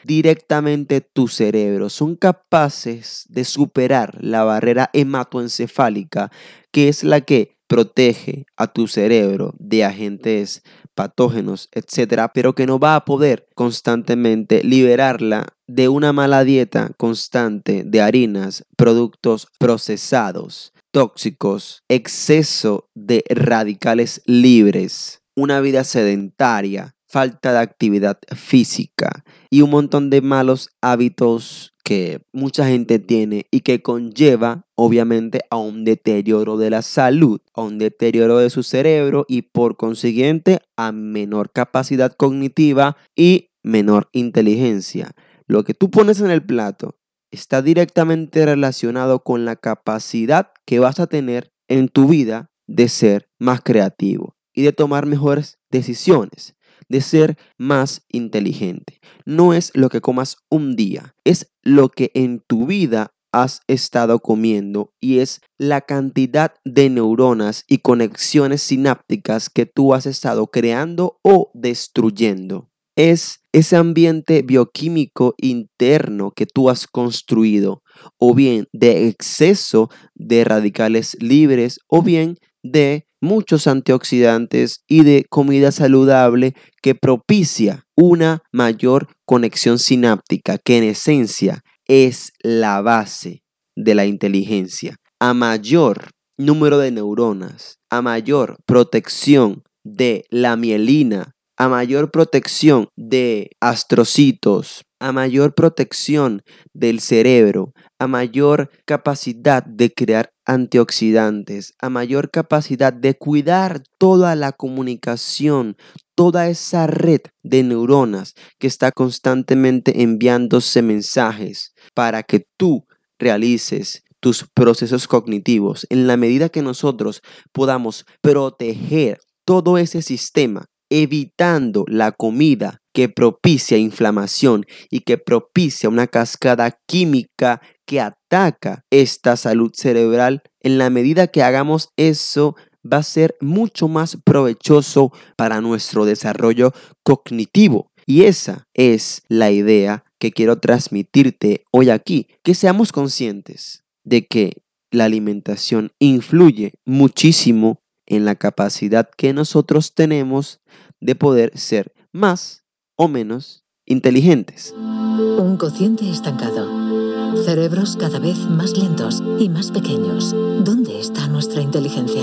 directamente 0.05 1.01
tu 1.01 1.29
cerebro. 1.29 1.91
Son 1.91 2.17
capaces 2.17 3.25
de 3.29 3.45
superar 3.45 4.17
la 4.21 4.45
barrera 4.45 4.91
hematoencefálica, 4.93 6.31
que 6.73 6.89
es 6.89 7.05
la 7.05 7.21
que 7.21 7.57
protege 7.69 8.47
a 8.57 8.67
tu 8.67 8.89
cerebro 8.89 9.55
de 9.59 9.85
agentes 9.85 10.63
patógenos, 10.97 11.69
etcétera, 11.71 12.33
pero 12.33 12.55
que 12.55 12.67
no 12.67 12.81
va 12.81 12.97
a 12.97 13.05
poder 13.05 13.47
constantemente 13.55 14.63
liberarla 14.65 15.47
de 15.69 15.89
una 15.89 16.13
mala 16.13 16.43
dieta 16.43 16.91
constante 16.97 17.85
de 17.85 18.01
harinas, 18.01 18.65
productos 18.77 19.47
procesados, 19.59 20.73
tóxicos, 20.91 21.85
exceso 21.89 22.91
de 22.95 23.23
radicales 23.31 24.21
libres, 24.27 25.23
una 25.37 25.61
vida 25.61 25.85
sedentaria, 25.85 26.97
falta 27.11 27.53
de 27.53 27.59
actividad 27.59 28.19
física 28.37 29.25
y 29.51 29.63
un 29.63 29.71
montón 29.71 30.11
de 30.11 30.21
malos 30.21 30.71
hábitos 30.81 31.75
que 31.83 32.23
mucha 32.33 32.69
gente 32.69 33.01
tiene 33.01 33.47
y 33.51 33.61
que 33.61 33.83
conlleva 33.83 34.65
obviamente 34.77 35.41
a 35.51 35.57
un 35.57 35.85
deterioro 35.85 36.57
de 36.57 36.71
la 36.71 36.83
salud, 36.83 37.41
a 37.53 37.63
un 37.63 37.79
deterioro 37.79 38.39
de 38.39 38.49
su 38.49 38.63
cerebro 38.63 39.27
y 39.29 39.43
por 39.43 39.77
consiguiente 39.77 40.61
a 40.77 40.93
menor 40.93 41.51
capacidad 41.51 42.13
cognitiva 42.13 42.97
y 43.17 43.51
menor 43.65 44.09
inteligencia. 44.13 45.11
Lo 45.49 45.65
que 45.65 45.75
tú 45.75 45.91
pones 45.91 46.21
en 46.21 46.31
el 46.31 46.45
plato 46.47 46.97
está 47.33 47.61
directamente 47.61 48.47
relacionado 48.47 49.25
con 49.25 49.45
la 49.45 49.57
capacidad 49.57 50.53
que 50.65 50.79
vas 50.79 51.01
a 51.01 51.09
tener 51.09 51.51
en 51.67 51.89
tu 51.89 52.07
vida 52.07 52.53
de 52.69 52.89
ser 52.89 53.29
más 53.41 53.63
creativo 53.63 54.37
y 54.55 54.63
de 54.63 54.73
tomar 54.73 55.07
mejores 55.07 55.59
decisiones 55.71 56.55
de 56.91 57.01
ser 57.01 57.39
más 57.57 58.03
inteligente. 58.09 59.01
No 59.25 59.55
es 59.55 59.71
lo 59.75 59.89
que 59.89 60.03
comas 60.03 60.37
un 60.51 60.77
día, 60.77 61.15
es 61.25 61.51
lo 61.63 61.89
que 61.89 62.11
en 62.15 62.41
tu 62.47 62.67
vida 62.67 63.15
has 63.33 63.61
estado 63.69 64.19
comiendo 64.19 64.93
y 65.01 65.21
es 65.21 65.41
la 65.57 65.83
cantidad 65.83 66.53
de 66.65 66.91
neuronas 66.91 67.65
y 67.69 67.79
conexiones 67.79 68.61
sinápticas 68.61 69.49
que 69.49 69.67
tú 69.67 69.95
has 69.95 70.07
estado 70.07 70.49
creando 70.49 71.19
o 71.23 71.53
destruyendo. 71.55 72.69
Es 72.97 73.41
ese 73.53 73.77
ambiente 73.77 74.43
bioquímico 74.43 75.35
interno 75.39 76.33
que 76.33 76.47
tú 76.47 76.69
has 76.71 76.89
construido, 76.89 77.83
o 78.19 78.35
bien 78.35 78.67
de 78.73 79.07
exceso 79.09 79.91
de 80.15 80.45
radicales 80.45 81.17
libres, 81.21 81.79
o 81.87 82.03
bien 82.03 82.37
de 82.63 83.07
muchos 83.21 83.67
antioxidantes 83.67 84.83
y 84.89 85.05
de 85.05 85.27
comida 85.29 85.73
saludable 85.73 86.55
que 86.83 86.95
propicia 86.95 87.85
una 87.97 88.43
mayor 88.53 89.09
conexión 89.25 89.79
sináptica, 89.79 90.59
que 90.59 90.79
en 90.79 90.85
esencia 90.85 91.63
es 91.87 92.33
la 92.43 92.81
base 92.81 93.43
de 93.77 93.95
la 93.95 94.07
inteligencia. 94.07 94.97
A 95.19 95.35
mayor 95.35 96.11
número 96.39 96.79
de 96.79 96.91
neuronas, 96.91 97.79
a 97.91 98.01
mayor 98.01 98.57
protección 98.67 99.63
de 99.85 100.25
la 100.31 100.57
mielina, 100.57 101.35
a 101.59 101.69
mayor 101.69 102.11
protección 102.11 102.89
de 102.97 103.51
astrocitos, 103.61 104.83
a 104.99 105.13
mayor 105.13 105.55
protección 105.55 106.43
del 106.73 107.01
cerebro, 107.01 107.73
a 107.99 108.07
mayor 108.07 108.71
capacidad 108.87 109.63
de 109.65 109.93
crear 109.93 110.31
antioxidantes, 110.51 111.75
a 111.79 111.91
mayor 111.91 112.31
capacidad 112.31 112.93
de 112.93 113.17
cuidar 113.17 113.85
toda 113.99 114.35
la 114.35 114.51
comunicación, 114.51 115.77
toda 116.17 116.49
esa 116.49 116.89
red 116.89 117.21
de 117.45 117.63
neuronas 117.63 118.35
que 118.59 118.67
está 118.67 118.91
constantemente 118.91 120.03
enviándose 120.03 120.83
mensajes 120.83 121.73
para 121.95 122.25
que 122.25 122.47
tú 122.57 122.85
realices 123.19 124.03
tus 124.19 124.45
procesos 124.53 125.07
cognitivos. 125.07 125.87
En 125.89 126.09
la 126.09 126.17
medida 126.17 126.49
que 126.49 126.63
nosotros 126.63 127.23
podamos 127.53 128.05
proteger 128.21 129.21
todo 129.45 129.79
ese 129.79 130.03
sistema, 130.03 130.67
evitando 130.91 131.85
la 131.87 132.11
comida 132.11 132.81
que 132.93 133.09
propicia 133.09 133.79
inflamación 133.79 134.65
y 134.91 135.01
que 135.01 135.17
propicia 135.17 135.89
una 135.89 136.09
cascada 136.09 136.77
química 136.89 137.61
que 137.91 138.01
ataca 138.01 138.85
esta 138.91 139.37
salud 139.37 139.73
cerebral, 139.75 140.45
en 140.61 140.79
la 140.79 140.91
medida 140.91 141.27
que 141.27 141.43
hagamos 141.43 141.89
eso, 141.97 142.55
va 142.87 142.99
a 142.99 143.03
ser 143.03 143.35
mucho 143.41 143.89
más 143.89 144.17
provechoso 144.23 145.13
para 145.35 145.61
nuestro 145.61 146.05
desarrollo 146.05 146.73
cognitivo. 147.03 147.91
Y 148.07 148.27
esa 148.27 148.69
es 148.75 149.23
la 149.27 149.51
idea 149.51 150.05
que 150.21 150.31
quiero 150.31 150.61
transmitirte 150.61 151.65
hoy 151.73 151.91
aquí, 151.91 152.29
que 152.45 152.55
seamos 152.55 152.93
conscientes 152.93 153.83
de 154.05 154.25
que 154.25 154.63
la 154.93 155.07
alimentación 155.07 155.91
influye 155.99 156.75
muchísimo 156.85 157.83
en 158.07 158.25
la 158.25 158.37
capacidad 158.37 159.11
que 159.17 159.33
nosotros 159.33 159.97
tenemos 159.97 160.61
de 161.01 161.17
poder 161.17 161.59
ser 161.59 161.93
más 162.13 162.63
o 162.95 163.09
menos 163.09 163.65
inteligentes. 163.91 164.73
Un 164.77 165.57
cociente 165.59 166.09
estancado. 166.09 167.37
Cerebros 167.45 167.97
cada 167.97 168.19
vez 168.19 168.39
más 168.49 168.79
lentos 168.79 169.23
y 169.39 169.49
más 169.49 169.71
pequeños. 169.71 170.31
¿Dónde 170.65 171.01
está 171.01 171.27
nuestra 171.27 171.61
inteligencia? 171.61 172.23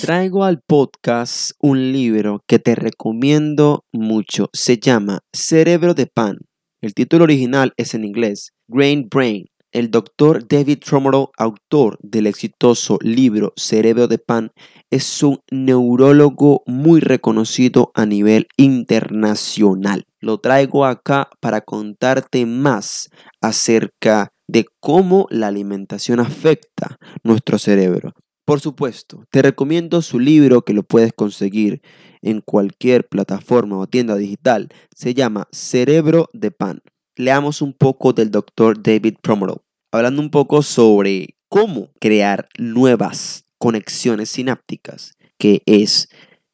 Traigo 0.00 0.44
al 0.44 0.60
podcast 0.60 1.52
un 1.60 1.92
libro 1.92 2.42
que 2.46 2.58
te 2.58 2.74
recomiendo 2.74 3.84
mucho. 3.92 4.48
Se 4.52 4.78
llama 4.78 5.20
Cerebro 5.32 5.94
de 5.94 6.06
Pan. 6.06 6.38
El 6.82 6.94
título 6.94 7.24
original 7.24 7.72
es 7.76 7.94
en 7.94 8.04
inglés, 8.04 8.52
Grain 8.68 9.08
Brain. 9.08 9.46
El 9.76 9.90
doctor 9.90 10.48
David 10.48 10.78
Tromoro, 10.78 11.32
autor 11.36 11.98
del 12.00 12.26
exitoso 12.26 12.96
libro 13.02 13.52
Cerebro 13.56 14.08
de 14.08 14.16
Pan, 14.16 14.52
es 14.90 15.22
un 15.22 15.40
neurólogo 15.50 16.62
muy 16.64 17.00
reconocido 17.00 17.92
a 17.94 18.06
nivel 18.06 18.48
internacional. 18.56 20.06
Lo 20.18 20.38
traigo 20.38 20.86
acá 20.86 21.28
para 21.40 21.60
contarte 21.60 22.46
más 22.46 23.10
acerca 23.42 24.30
de 24.48 24.64
cómo 24.80 25.26
la 25.28 25.48
alimentación 25.48 26.20
afecta 26.20 26.96
nuestro 27.22 27.58
cerebro. 27.58 28.14
Por 28.46 28.60
supuesto, 28.60 29.24
te 29.30 29.42
recomiendo 29.42 30.00
su 30.00 30.18
libro 30.18 30.62
que 30.62 30.72
lo 30.72 30.84
puedes 30.84 31.12
conseguir 31.12 31.82
en 32.22 32.40
cualquier 32.40 33.06
plataforma 33.06 33.76
o 33.76 33.86
tienda 33.86 34.16
digital. 34.16 34.70
Se 34.94 35.12
llama 35.12 35.48
Cerebro 35.52 36.30
de 36.32 36.50
Pan. 36.50 36.80
Leamos 37.18 37.60
un 37.60 37.72
poco 37.74 38.12
del 38.12 38.30
doctor 38.30 38.82
David 38.82 39.16
Promoro, 39.22 39.65
hablando 39.92 40.22
un 40.22 40.30
poco 40.30 40.62
sobre 40.62 41.36
cómo 41.48 41.90
crear 42.00 42.48
nuevas 42.58 43.46
conexiones 43.58 44.30
sinápticas, 44.30 45.16
que 45.38 45.62
es 45.66 46.08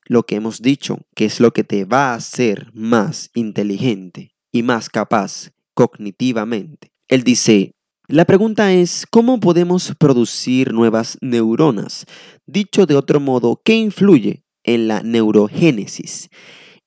lo 0.04 0.24
que 0.24 0.36
hemos 0.36 0.62
dicho, 0.62 0.98
que 1.14 1.24
es 1.24 1.40
lo 1.40 1.52
que 1.52 1.64
te 1.64 1.84
va 1.84 2.12
a 2.12 2.14
hacer 2.14 2.70
más 2.74 3.30
inteligente 3.34 4.34
y 4.52 4.62
más 4.62 4.88
capaz 4.90 5.50
cognitivamente. 5.74 6.92
Él 7.08 7.24
dice, 7.24 7.72
la 8.08 8.24
pregunta 8.24 8.72
es, 8.72 9.06
¿cómo 9.10 9.40
podemos 9.40 9.94
producir 9.98 10.72
nuevas 10.72 11.16
neuronas? 11.20 12.04
Dicho 12.46 12.84
de 12.84 12.94
otro 12.94 13.20
modo, 13.20 13.60
¿qué 13.64 13.74
influye 13.74 14.44
en 14.64 14.88
la 14.88 15.02
neurogénesis? 15.02 16.28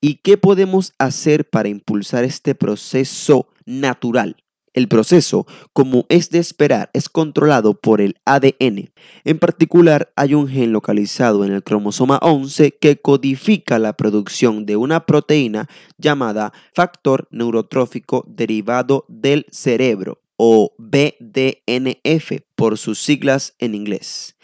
¿Y 0.01 0.15
qué 0.15 0.37
podemos 0.37 0.93
hacer 0.99 1.49
para 1.49 1.69
impulsar 1.69 2.25
este 2.25 2.53
proceso 2.53 3.47
natural? 3.65 4.37
El 4.75 4.89
proceso, 4.89 5.47
como 5.71 6.05
es 6.09 6.31
de 6.31 6.39
esperar, 6.39 6.89
es 6.91 7.07
controlado 7.07 7.79
por 7.79 8.01
el 8.01 8.17
ADN. 8.25 8.91
En 9.23 9.39
particular, 9.39 10.11
hay 10.17 10.33
un 10.33 10.49
gen 10.49 10.73
localizado 10.73 11.45
en 11.45 11.53
el 11.53 11.63
cromosoma 11.63 12.19
11 12.21 12.73
que 12.73 12.97
codifica 12.97 13.79
la 13.79 13.95
producción 13.95 14.65
de 14.65 14.75
una 14.75 15.05
proteína 15.05 15.69
llamada 15.97 16.51
factor 16.73 17.29
neurotrófico 17.31 18.25
derivado 18.27 19.05
del 19.07 19.45
cerebro 19.49 20.21
o 20.35 20.73
BDNF 20.77 22.41
por 22.57 22.77
sus 22.77 22.99
siglas 22.99 23.55
en 23.59 23.75
inglés. 23.75 24.35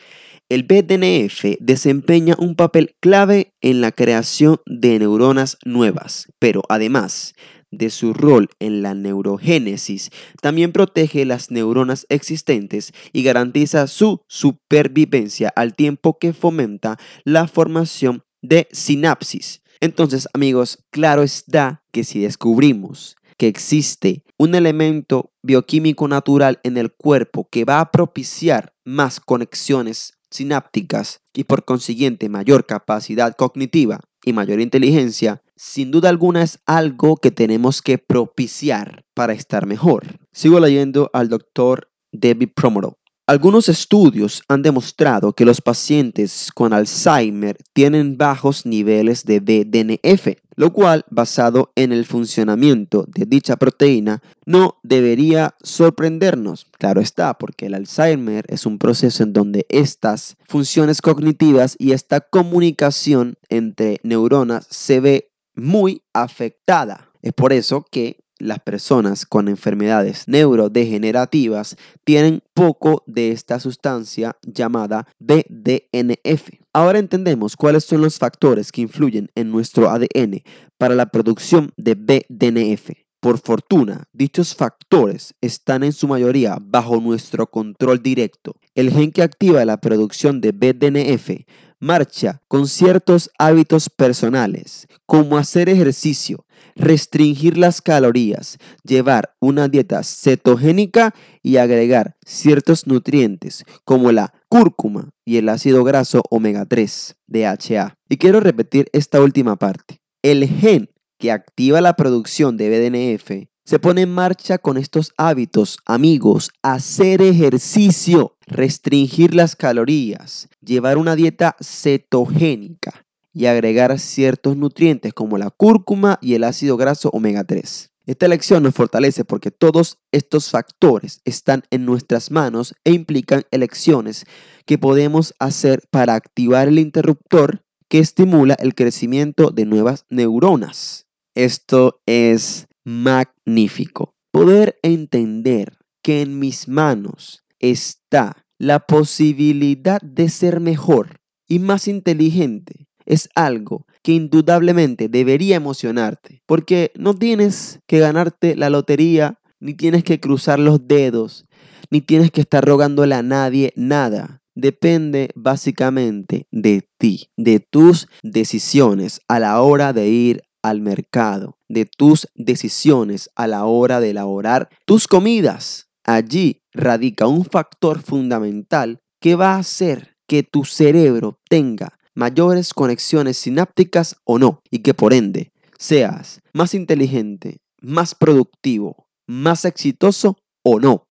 El 0.47 0.63
BDNF 0.63 1.57
desempeña 1.59 2.35
un 2.37 2.55
papel 2.55 2.95
clave 3.01 3.53
en 3.59 3.81
la 3.81 3.91
creación 3.91 4.61
de 4.65 4.97
neuronas 4.99 5.57
nuevas, 5.65 6.27
pero 6.39 6.61
además 6.69 7.35
de 7.71 7.89
su 7.89 8.13
rol 8.13 8.49
en 8.59 8.81
la 8.81 8.93
neurogénesis, 8.93 10.11
también 10.41 10.71
protege 10.71 11.25
las 11.25 11.51
neuronas 11.51 12.05
existentes 12.09 12.93
y 13.13 13.23
garantiza 13.23 13.87
su 13.87 14.21
supervivencia 14.27 15.51
al 15.55 15.73
tiempo 15.73 16.19
que 16.19 16.33
fomenta 16.33 16.99
la 17.23 17.47
formación 17.47 18.23
de 18.41 18.67
sinapsis. 18.71 19.61
Entonces, 19.79 20.27
amigos, 20.33 20.83
claro 20.91 21.23
está 21.23 21.83
que 21.91 22.03
si 22.03 22.19
descubrimos 22.19 23.15
que 23.37 23.47
existe 23.47 24.23
un 24.37 24.53
elemento 24.53 25.33
bioquímico 25.41 26.07
natural 26.07 26.59
en 26.63 26.77
el 26.77 26.91
cuerpo 26.91 27.47
que 27.49 27.65
va 27.65 27.79
a 27.79 27.89
propiciar 27.89 28.75
más 28.85 29.19
conexiones 29.19 30.13
sinápticas 30.29 31.21
y 31.33 31.45
por 31.45 31.65
consiguiente 31.65 32.29
mayor 32.29 32.65
capacidad 32.65 33.35
cognitiva 33.35 33.99
y 34.23 34.33
mayor 34.33 34.61
inteligencia, 34.61 35.41
sin 35.61 35.91
duda 35.91 36.09
alguna 36.09 36.41
es 36.41 36.57
algo 36.65 37.17
que 37.17 37.29
tenemos 37.29 37.83
que 37.83 37.99
propiciar 37.99 39.05
para 39.13 39.33
estar 39.33 39.67
mejor. 39.67 40.17
Sigo 40.31 40.59
leyendo 40.59 41.11
al 41.13 41.29
doctor 41.29 41.91
David 42.11 42.49
Promoro. 42.55 42.97
Algunos 43.27 43.69
estudios 43.69 44.41
han 44.47 44.63
demostrado 44.63 45.33
que 45.33 45.45
los 45.45 45.61
pacientes 45.61 46.49
con 46.55 46.73
Alzheimer 46.73 47.57
tienen 47.73 48.17
bajos 48.17 48.65
niveles 48.65 49.23
de 49.23 49.39
BDNF, 49.39 50.35
lo 50.55 50.73
cual, 50.73 51.05
basado 51.11 51.71
en 51.75 51.91
el 51.91 52.05
funcionamiento 52.05 53.05
de 53.07 53.25
dicha 53.25 53.55
proteína, 53.55 54.21
no 54.45 54.79
debería 54.83 55.55
sorprendernos. 55.61 56.65
Claro 56.77 57.01
está, 57.01 57.35
porque 57.35 57.67
el 57.67 57.75
Alzheimer 57.75 58.45
es 58.49 58.65
un 58.65 58.79
proceso 58.79 59.21
en 59.23 59.31
donde 59.31 59.67
estas 59.69 60.35
funciones 60.47 61.01
cognitivas 61.01 61.75
y 61.79 61.91
esta 61.91 62.19
comunicación 62.19 63.35
entre 63.47 63.99
neuronas 64.03 64.65
se 64.69 64.99
ve 64.99 65.30
muy 65.61 66.01
afectada. 66.13 67.11
Es 67.21 67.33
por 67.33 67.53
eso 67.53 67.85
que 67.89 68.17
las 68.39 68.59
personas 68.59 69.25
con 69.25 69.47
enfermedades 69.47 70.27
neurodegenerativas 70.27 71.77
tienen 72.03 72.41
poco 72.55 73.03
de 73.05 73.31
esta 73.31 73.59
sustancia 73.59 74.35
llamada 74.41 75.07
BDNF. 75.19 76.49
Ahora 76.73 76.97
entendemos 76.97 77.55
cuáles 77.55 77.83
son 77.83 78.01
los 78.01 78.17
factores 78.17 78.71
que 78.71 78.81
influyen 78.81 79.29
en 79.35 79.51
nuestro 79.51 79.89
ADN 79.89 80.41
para 80.79 80.95
la 80.95 81.05
producción 81.05 81.71
de 81.77 81.93
BDNF. 81.93 82.89
Por 83.19 83.37
fortuna, 83.37 84.05
dichos 84.13 84.55
factores 84.55 85.35
están 85.41 85.83
en 85.83 85.93
su 85.93 86.07
mayoría 86.07 86.57
bajo 86.59 86.99
nuestro 86.99 87.45
control 87.45 88.01
directo. 88.01 88.55
El 88.73 88.91
gen 88.91 89.11
que 89.11 89.21
activa 89.21 89.63
la 89.63 89.77
producción 89.77 90.41
de 90.41 90.53
BDNF 90.53 91.45
marcha 91.81 92.41
con 92.47 92.67
ciertos 92.67 93.29
hábitos 93.37 93.89
personales, 93.89 94.87
como 95.05 95.37
hacer 95.37 95.67
ejercicio, 95.67 96.45
restringir 96.75 97.57
las 97.57 97.81
calorías, 97.81 98.57
llevar 98.83 99.35
una 99.41 99.67
dieta 99.67 100.03
cetogénica 100.03 101.13
y 101.43 101.57
agregar 101.57 102.15
ciertos 102.25 102.87
nutrientes 102.87 103.65
como 103.83 104.11
la 104.11 104.33
cúrcuma 104.47 105.09
y 105.25 105.37
el 105.37 105.49
ácido 105.49 105.83
graso 105.83 106.23
omega 106.29 106.65
3 106.65 107.15
DHA. 107.27 107.95
Y 108.07 108.17
quiero 108.17 108.39
repetir 108.39 108.87
esta 108.93 109.19
última 109.19 109.57
parte. 109.57 110.01
El 110.21 110.47
gen 110.47 110.89
que 111.17 111.31
activa 111.31 111.81
la 111.81 111.95
producción 111.95 112.57
de 112.57 112.69
BDNF 112.69 113.50
se 113.63 113.79
pone 113.79 114.01
en 114.01 114.13
marcha 114.13 114.57
con 114.57 114.77
estos 114.77 115.13
hábitos, 115.17 115.79
amigos, 115.85 116.51
hacer 116.61 117.21
ejercicio, 117.21 118.35
restringir 118.47 119.33
las 119.35 119.55
calorías, 119.55 120.49
llevar 120.61 120.97
una 120.97 121.15
dieta 121.15 121.55
cetogénica, 121.61 123.05
y 123.33 123.45
agregar 123.45 123.97
ciertos 123.99 124.57
nutrientes 124.57 125.13
como 125.13 125.37
la 125.37 125.49
cúrcuma 125.49 126.19
y 126.21 126.33
el 126.33 126.43
ácido 126.43 126.77
graso 126.77 127.09
omega 127.09 127.43
3. 127.43 127.91
Esta 128.07 128.27
lección 128.27 128.63
nos 128.63 128.73
fortalece 128.73 129.23
porque 129.23 129.51
todos 129.51 129.99
estos 130.11 130.49
factores 130.49 131.21
están 131.23 131.63
en 131.69 131.85
nuestras 131.85 132.31
manos 132.31 132.75
e 132.83 132.91
implican 132.91 133.43
elecciones 133.51 134.25
que 134.65 134.77
podemos 134.77 135.33
hacer 135.39 135.83
para 135.91 136.15
activar 136.15 136.67
el 136.67 136.79
interruptor 136.79 137.63
que 137.87 137.99
estimula 137.99 138.55
el 138.55 138.73
crecimiento 138.73 139.51
de 139.51 139.65
nuevas 139.65 140.05
neuronas. 140.09 141.05
Esto 141.35 142.01
es 142.05 142.67
magnífico. 142.83 144.15
Poder 144.31 144.77
entender 144.81 145.77
que 146.03 146.21
en 146.21 146.39
mis 146.39 146.67
manos 146.67 147.43
está 147.59 148.45
la 148.57 148.79
posibilidad 148.79 149.99
de 150.01 150.29
ser 150.29 150.59
mejor 150.59 151.19
y 151.47 151.59
más 151.59 151.87
inteligente 151.87 152.87
es 153.05 153.29
algo 153.35 153.85
que 154.03 154.13
indudablemente 154.13 155.09
debería 155.09 155.55
emocionarte, 155.55 156.41
porque 156.45 156.91
no 156.95 157.13
tienes 157.13 157.79
que 157.87 157.99
ganarte 157.99 158.55
la 158.55 158.69
lotería, 158.69 159.39
ni 159.59 159.73
tienes 159.73 160.03
que 160.03 160.19
cruzar 160.19 160.59
los 160.59 160.87
dedos, 160.87 161.45
ni 161.89 162.01
tienes 162.01 162.31
que 162.31 162.41
estar 162.41 162.63
rogándole 162.65 163.15
a 163.15 163.21
nadie 163.21 163.73
nada. 163.75 164.41
Depende 164.55 165.29
básicamente 165.35 166.47
de 166.51 166.87
ti, 166.97 167.29
de 167.37 167.59
tus 167.59 168.07
decisiones 168.23 169.21
a 169.27 169.39
la 169.39 169.61
hora 169.61 169.93
de 169.93 170.07
ir 170.09 170.41
al 170.61 170.81
mercado, 170.81 171.57
de 171.67 171.85
tus 171.85 172.27
decisiones 172.35 173.29
a 173.35 173.47
la 173.47 173.65
hora 173.65 173.99
de 173.99 174.11
elaborar 174.11 174.69
tus 174.85 175.07
comidas. 175.07 175.89
Allí 176.03 176.61
radica 176.73 177.27
un 177.27 177.45
factor 177.45 178.01
fundamental 178.01 178.99
que 179.19 179.35
va 179.35 179.55
a 179.55 179.59
hacer 179.59 180.17
que 180.27 180.43
tu 180.43 180.65
cerebro 180.65 181.39
tenga 181.49 181.97
mayores 182.15 182.73
conexiones 182.73 183.37
sinápticas 183.37 184.17
o 184.23 184.39
no, 184.39 184.61
y 184.69 184.79
que 184.79 184.93
por 184.93 185.13
ende 185.13 185.51
seas 185.77 186.41
más 186.53 186.73
inteligente, 186.73 187.57
más 187.81 188.15
productivo, 188.15 189.07
más 189.27 189.65
exitoso 189.65 190.37
o 190.63 190.79
no. 190.79 191.07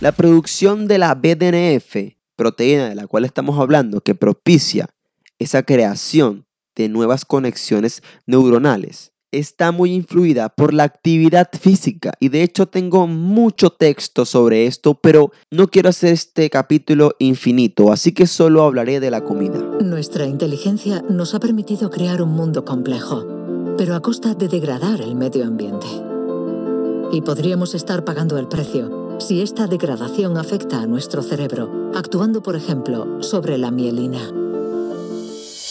La 0.00 0.12
producción 0.12 0.86
de 0.86 0.98
la 0.98 1.14
BDNF, 1.14 2.16
proteína 2.36 2.88
de 2.88 2.94
la 2.94 3.06
cual 3.06 3.24
estamos 3.24 3.58
hablando, 3.58 4.00
que 4.00 4.14
propicia 4.14 4.88
esa 5.38 5.62
creación 5.62 6.46
de 6.76 6.88
nuevas 6.88 7.24
conexiones 7.24 8.02
neuronales, 8.26 9.14
está 9.38 9.72
muy 9.72 9.92
influida 9.92 10.48
por 10.48 10.72
la 10.72 10.84
actividad 10.84 11.48
física 11.58 12.12
y 12.20 12.28
de 12.28 12.42
hecho 12.42 12.66
tengo 12.66 13.06
mucho 13.06 13.70
texto 13.70 14.24
sobre 14.24 14.66
esto, 14.66 14.94
pero 14.94 15.32
no 15.50 15.68
quiero 15.68 15.88
hacer 15.88 16.12
este 16.12 16.48
capítulo 16.50 17.14
infinito, 17.18 17.92
así 17.92 18.12
que 18.12 18.26
solo 18.26 18.62
hablaré 18.62 19.00
de 19.00 19.10
la 19.10 19.24
comida. 19.24 19.58
Nuestra 19.80 20.26
inteligencia 20.26 21.02
nos 21.08 21.34
ha 21.34 21.40
permitido 21.40 21.90
crear 21.90 22.22
un 22.22 22.30
mundo 22.30 22.64
complejo, 22.64 23.26
pero 23.76 23.94
a 23.94 24.00
costa 24.00 24.34
de 24.34 24.48
degradar 24.48 25.00
el 25.00 25.14
medio 25.16 25.44
ambiente. 25.44 25.86
Y 27.12 27.20
podríamos 27.20 27.74
estar 27.74 28.04
pagando 28.04 28.38
el 28.38 28.48
precio 28.48 29.16
si 29.18 29.42
esta 29.42 29.66
degradación 29.66 30.36
afecta 30.36 30.80
a 30.80 30.86
nuestro 30.86 31.22
cerebro, 31.22 31.92
actuando 31.94 32.42
por 32.42 32.56
ejemplo 32.56 33.22
sobre 33.22 33.58
la 33.58 33.70
mielina. 33.70 34.43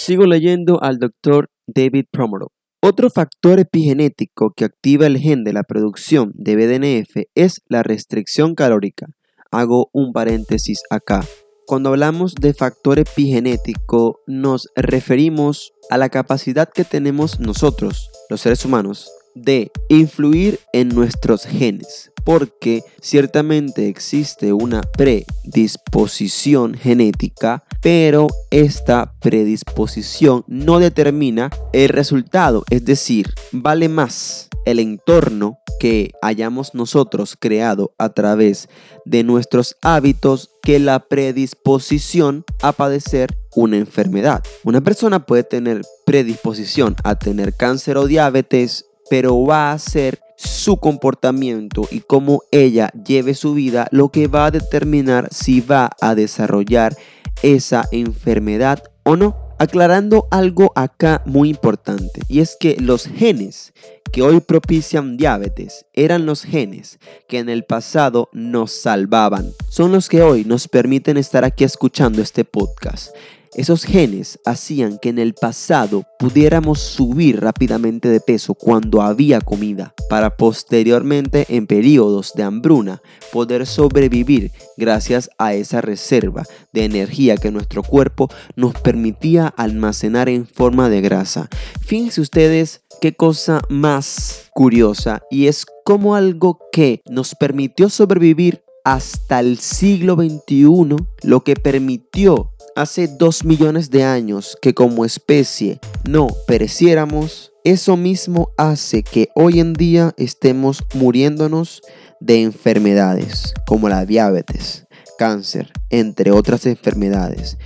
Sigo 0.05 0.25
leyendo 0.25 0.83
al 0.83 0.99
doctor 0.99 1.49
David 1.65 2.07
Promoro. 2.11 2.51
Otro 2.81 3.09
factor 3.09 3.61
epigenético 3.61 4.51
que 4.53 4.65
activa 4.65 5.07
el 5.07 5.17
gen 5.17 5.45
de 5.45 5.53
la 5.53 5.63
producción 5.63 6.33
de 6.35 6.57
BDNF 6.57 7.23
es 7.35 7.61
la 7.69 7.83
restricción 7.83 8.53
calórica. 8.53 9.07
Hago 9.49 9.89
un 9.93 10.11
paréntesis 10.11 10.81
acá. 10.89 11.25
Cuando 11.65 11.87
hablamos 11.87 12.35
de 12.35 12.53
factor 12.53 12.99
epigenético 12.99 14.19
nos 14.27 14.67
referimos 14.75 15.71
a 15.89 15.97
la 15.97 16.09
capacidad 16.09 16.67
que 16.67 16.83
tenemos 16.83 17.39
nosotros, 17.39 18.11
los 18.29 18.41
seres 18.41 18.65
humanos, 18.65 19.09
de 19.35 19.71
influir 19.87 20.59
en 20.73 20.89
nuestros 20.89 21.45
genes, 21.45 22.11
porque 22.25 22.83
ciertamente 23.01 23.87
existe 23.87 24.51
una 24.51 24.81
predisposición 24.81 26.73
genética, 26.73 27.63
pero 27.83 28.27
esta 28.49 29.13
predisposición 29.19 30.45
no 30.47 30.79
determina 30.79 31.49
el 31.73 31.89
resultado, 31.89 32.63
es 32.69 32.85
decir, 32.85 33.33
vale 33.51 33.89
más 33.89 34.47
el 34.65 34.79
entorno 34.79 35.57
que 35.81 36.13
hayamos 36.21 36.73
nosotros 36.73 37.35
creado 37.37 37.93
a 37.97 38.13
través 38.13 38.69
de 39.03 39.25
nuestros 39.25 39.75
hábitos 39.81 40.51
que 40.63 40.79
la 40.79 40.99
predisposición 41.09 42.45
a 42.61 42.71
padecer 42.71 43.35
una 43.53 43.75
enfermedad. 43.75 44.41
Una 44.63 44.79
persona 44.79 45.25
puede 45.25 45.43
tener 45.43 45.81
predisposición 46.05 46.95
a 47.03 47.19
tener 47.19 47.53
cáncer 47.53 47.97
o 47.97 48.07
diabetes, 48.07 48.85
pero 49.09 49.43
va 49.43 49.73
a 49.73 49.79
ser 49.79 50.21
su 50.37 50.77
comportamiento 50.77 51.87
y 51.91 51.99
cómo 51.99 52.43
ella 52.51 52.89
lleve 53.05 53.33
su 53.33 53.53
vida 53.53 53.87
lo 53.91 54.09
que 54.09 54.27
va 54.27 54.45
a 54.45 54.51
determinar 54.51 55.27
si 55.31 55.61
va 55.61 55.89
a 56.01 56.15
desarrollar 56.15 56.95
esa 57.41 57.85
enfermedad 57.91 58.83
o 59.03 59.15
no. 59.15 59.35
Aclarando 59.59 60.27
algo 60.31 60.73
acá 60.75 61.21
muy 61.25 61.49
importante 61.49 62.21
y 62.27 62.39
es 62.39 62.57
que 62.59 62.75
los 62.79 63.05
genes 63.05 63.73
que 64.11 64.21
hoy 64.21 64.41
propician 64.41 65.15
diabetes 65.15 65.85
eran 65.93 66.25
los 66.25 66.43
genes 66.43 66.99
que 67.27 67.39
en 67.39 67.49
el 67.49 67.63
pasado 67.63 68.29
nos 68.33 68.71
salvaban. 68.71 69.51
Son 69.69 69.91
los 69.91 70.09
que 70.09 70.21
hoy 70.21 70.43
nos 70.43 70.67
permiten 70.67 71.17
estar 71.17 71.45
aquí 71.45 71.63
escuchando 71.63 72.21
este 72.21 72.43
podcast. 72.43 73.15
Esos 73.55 73.83
genes 73.83 74.39
hacían 74.45 74.97
que 74.97 75.09
en 75.09 75.19
el 75.19 75.35
pasado 75.35 76.05
pudiéramos 76.17 76.79
subir 76.79 77.39
rápidamente 77.39 78.09
de 78.09 78.19
peso 78.19 78.55
cuando 78.55 79.01
había 79.03 79.41
comida, 79.41 79.93
para 80.09 80.37
posteriormente 80.37 81.45
en 81.49 81.67
periodos 81.67 82.33
de 82.33 82.41
hambruna 82.41 83.03
poder 83.31 83.67
sobrevivir 83.67 84.51
gracias 84.75 85.29
a 85.37 85.53
esa 85.53 85.81
reserva 85.81 86.43
de 86.71 86.85
energía 86.85 87.37
que 87.37 87.51
nuestro 87.51 87.83
cuerpo 87.83 88.27
nos 88.55 88.73
permitía 88.73 89.47
almacenar 89.47 90.29
en 90.29 90.47
forma 90.47 90.89
de 90.89 91.01
grasa. 91.01 91.47
Fíjense 91.85 92.21
ustedes 92.21 92.81
qué 93.01 93.13
cosa 93.13 93.61
más 93.69 94.49
curiosa 94.55 95.21
y 95.29 95.45
es 95.45 95.67
como 95.85 96.15
algo 96.15 96.57
que 96.71 97.01
nos 97.07 97.35
permitió 97.35 97.89
sobrevivir 97.89 98.63
hasta 98.83 99.39
el 99.39 99.59
siglo 99.59 100.15
XXI, 100.15 100.95
lo 101.23 101.43
que 101.43 101.55
permitió 101.55 102.52
hace 102.75 103.07
dos 103.07 103.45
millones 103.45 103.89
de 103.89 104.03
años 104.03 104.57
que 104.61 104.73
como 104.73 105.05
especie 105.05 105.79
no 106.07 106.27
pereciéramos, 106.47 107.51
eso 107.63 107.97
mismo 107.97 108.51
hace 108.57 109.03
que 109.03 109.29
hoy 109.35 109.59
en 109.59 109.73
día 109.73 110.13
estemos 110.17 110.83
muriéndonos 110.93 111.81
de 112.19 112.41
enfermedades 112.41 113.53
como 113.65 113.89
la 113.89 114.05
diabetes, 114.05 114.85
cáncer, 115.17 115.71
entre 115.89 116.31
otras 116.31 116.65
enfermedades. 116.65 117.57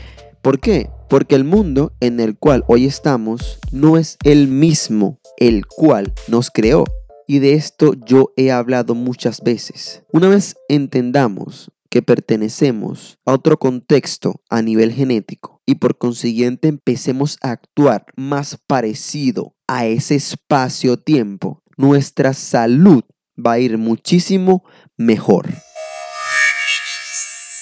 ¿Por 0.41 0.59
qué? 0.59 0.89
Porque 1.09 1.35
el 1.35 1.43
mundo 1.43 1.93
en 1.99 2.19
el 2.19 2.37
cual 2.37 2.63
hoy 2.67 2.85
estamos 2.85 3.59
no 3.71 3.97
es 3.97 4.17
el 4.23 4.47
mismo 4.47 5.19
el 5.37 5.65
cual 5.65 6.13
nos 6.27 6.51
creó. 6.51 6.83
Y 7.27 7.39
de 7.39 7.53
esto 7.53 7.93
yo 8.05 8.31
he 8.37 8.51
hablado 8.51 8.95
muchas 8.95 9.41
veces. 9.41 10.03
Una 10.13 10.29
vez 10.29 10.55
entendamos 10.69 11.71
que 11.89 12.01
pertenecemos 12.01 13.17
a 13.25 13.33
otro 13.33 13.57
contexto 13.57 14.41
a 14.49 14.61
nivel 14.61 14.91
genético 14.91 15.61
y 15.65 15.75
por 15.75 15.97
consiguiente 15.97 16.67
empecemos 16.67 17.37
a 17.41 17.51
actuar 17.51 18.05
más 18.15 18.57
parecido 18.67 19.55
a 19.67 19.85
ese 19.85 20.15
espacio-tiempo, 20.15 21.61
nuestra 21.77 22.33
salud 22.33 23.03
va 23.37 23.53
a 23.53 23.59
ir 23.59 23.77
muchísimo 23.77 24.63
mejor. 24.97 25.47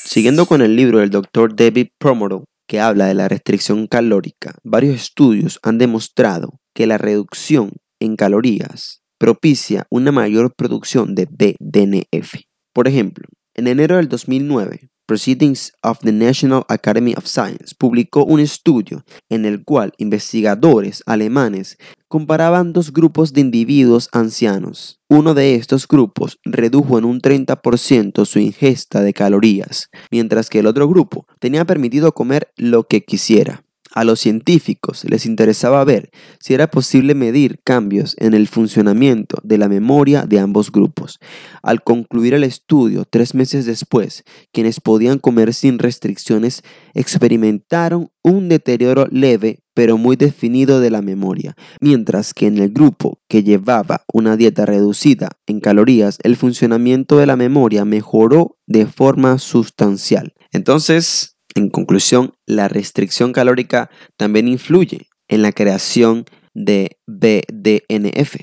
Siguiendo 0.06 0.46
con 0.46 0.62
el 0.62 0.76
libro 0.76 1.00
del 1.00 1.10
Dr. 1.10 1.56
David 1.56 1.88
Promoro, 1.98 2.46
que 2.68 2.80
habla 2.80 3.08
de 3.08 3.14
la 3.14 3.28
restricción 3.28 3.88
calórica, 3.88 4.56
varios 4.64 4.96
estudios 4.96 5.60
han 5.62 5.78
demostrado 5.78 6.60
que 6.74 6.88
la 6.88 6.98
reducción 6.98 7.74
en 8.00 8.16
calorías 8.16 9.02
propicia 9.18 9.88
una 9.90 10.12
mayor 10.12 10.54
producción 10.56 11.16
de 11.16 11.26
BDNF. 11.26 12.36
Por 12.74 12.88
ejemplo, 12.88 13.28
en 13.56 13.68
enero 13.68 13.96
del 13.98 14.10
2009, 14.10 14.90
Proceedings 15.08 15.72
of 15.84 16.00
the 16.00 16.12
National 16.12 16.66
Academy 16.68 17.14
of 17.16 17.28
Science 17.28 17.76
publicó 17.78 18.26
un 18.26 18.40
estudio 18.40 19.06
en 19.30 19.46
el 19.46 19.64
cual 19.64 19.94
investigadores 19.98 21.04
alemanes 21.06 21.78
comparaban 22.08 22.74
dos 22.74 22.92
grupos 22.92 23.32
de 23.32 23.42
individuos 23.42 24.10
ancianos. 24.14 25.00
Uno 25.08 25.34
de 25.34 25.56
estos 25.56 25.88
grupos 25.88 26.40
redujo 26.44 26.98
en 26.98 27.06
un 27.06 27.22
30% 27.22 28.26
su 28.26 28.40
ingesta 28.40 29.02
de 29.02 29.14
calorías, 29.14 29.90
mientras 30.12 30.50
que 30.50 30.60
el 30.60 30.68
otro 30.68 30.88
grupo 30.88 31.28
tenía 31.40 31.66
permitido 31.66 32.14
comer 32.14 32.52
lo 32.58 32.86
que 32.86 33.04
quisiera. 33.04 33.65
A 33.96 34.04
los 34.04 34.20
científicos 34.20 35.06
les 35.06 35.26
interesaba 35.26 35.82
ver 35.86 36.12
si 36.42 36.54
era 36.54 36.68
posible 36.68 37.16
medir 37.16 37.62
cambios 37.64 38.18
en 38.20 38.34
el 38.34 38.50
funcionamiento 38.50 39.38
de 39.42 39.58
la 39.58 39.70
memoria 39.70 40.24
de 40.24 40.40
ambos 40.40 40.70
grupos. 40.70 41.20
Al 41.64 41.82
concluir 41.82 42.34
el 42.34 42.44
estudio, 42.44 43.06
tres 43.10 43.34
meses 43.34 43.66
después, 43.66 44.26
quienes 44.52 44.82
podían 44.82 45.18
comer 45.18 45.54
sin 45.54 45.80
restricciones 45.80 46.62
experimentaron 46.94 48.10
un 48.22 48.50
deterioro 48.50 49.08
leve 49.10 49.60
pero 49.74 49.98
muy 49.98 50.16
definido 50.16 50.80
de 50.80 50.90
la 50.90 51.02
memoria, 51.02 51.56
mientras 51.80 52.34
que 52.34 52.48
en 52.48 52.58
el 52.58 52.72
grupo 52.72 53.20
que 53.30 53.44
llevaba 53.44 54.04
una 54.12 54.36
dieta 54.36 54.66
reducida 54.66 55.30
en 55.46 55.60
calorías, 55.60 56.18
el 56.24 56.36
funcionamiento 56.38 57.18
de 57.18 57.28
la 57.28 57.36
memoria 57.36 57.86
mejoró 57.86 58.58
de 58.68 58.88
forma 58.88 59.38
sustancial. 59.38 60.34
Entonces, 60.52 61.35
en 61.56 61.70
conclusión, 61.70 62.34
la 62.46 62.68
restricción 62.68 63.32
calórica 63.32 63.90
también 64.18 64.48
influye 64.48 65.08
en 65.28 65.42
la 65.42 65.54
creación 65.54 66.26
de 66.54 66.98
BDNF. 67.08 68.36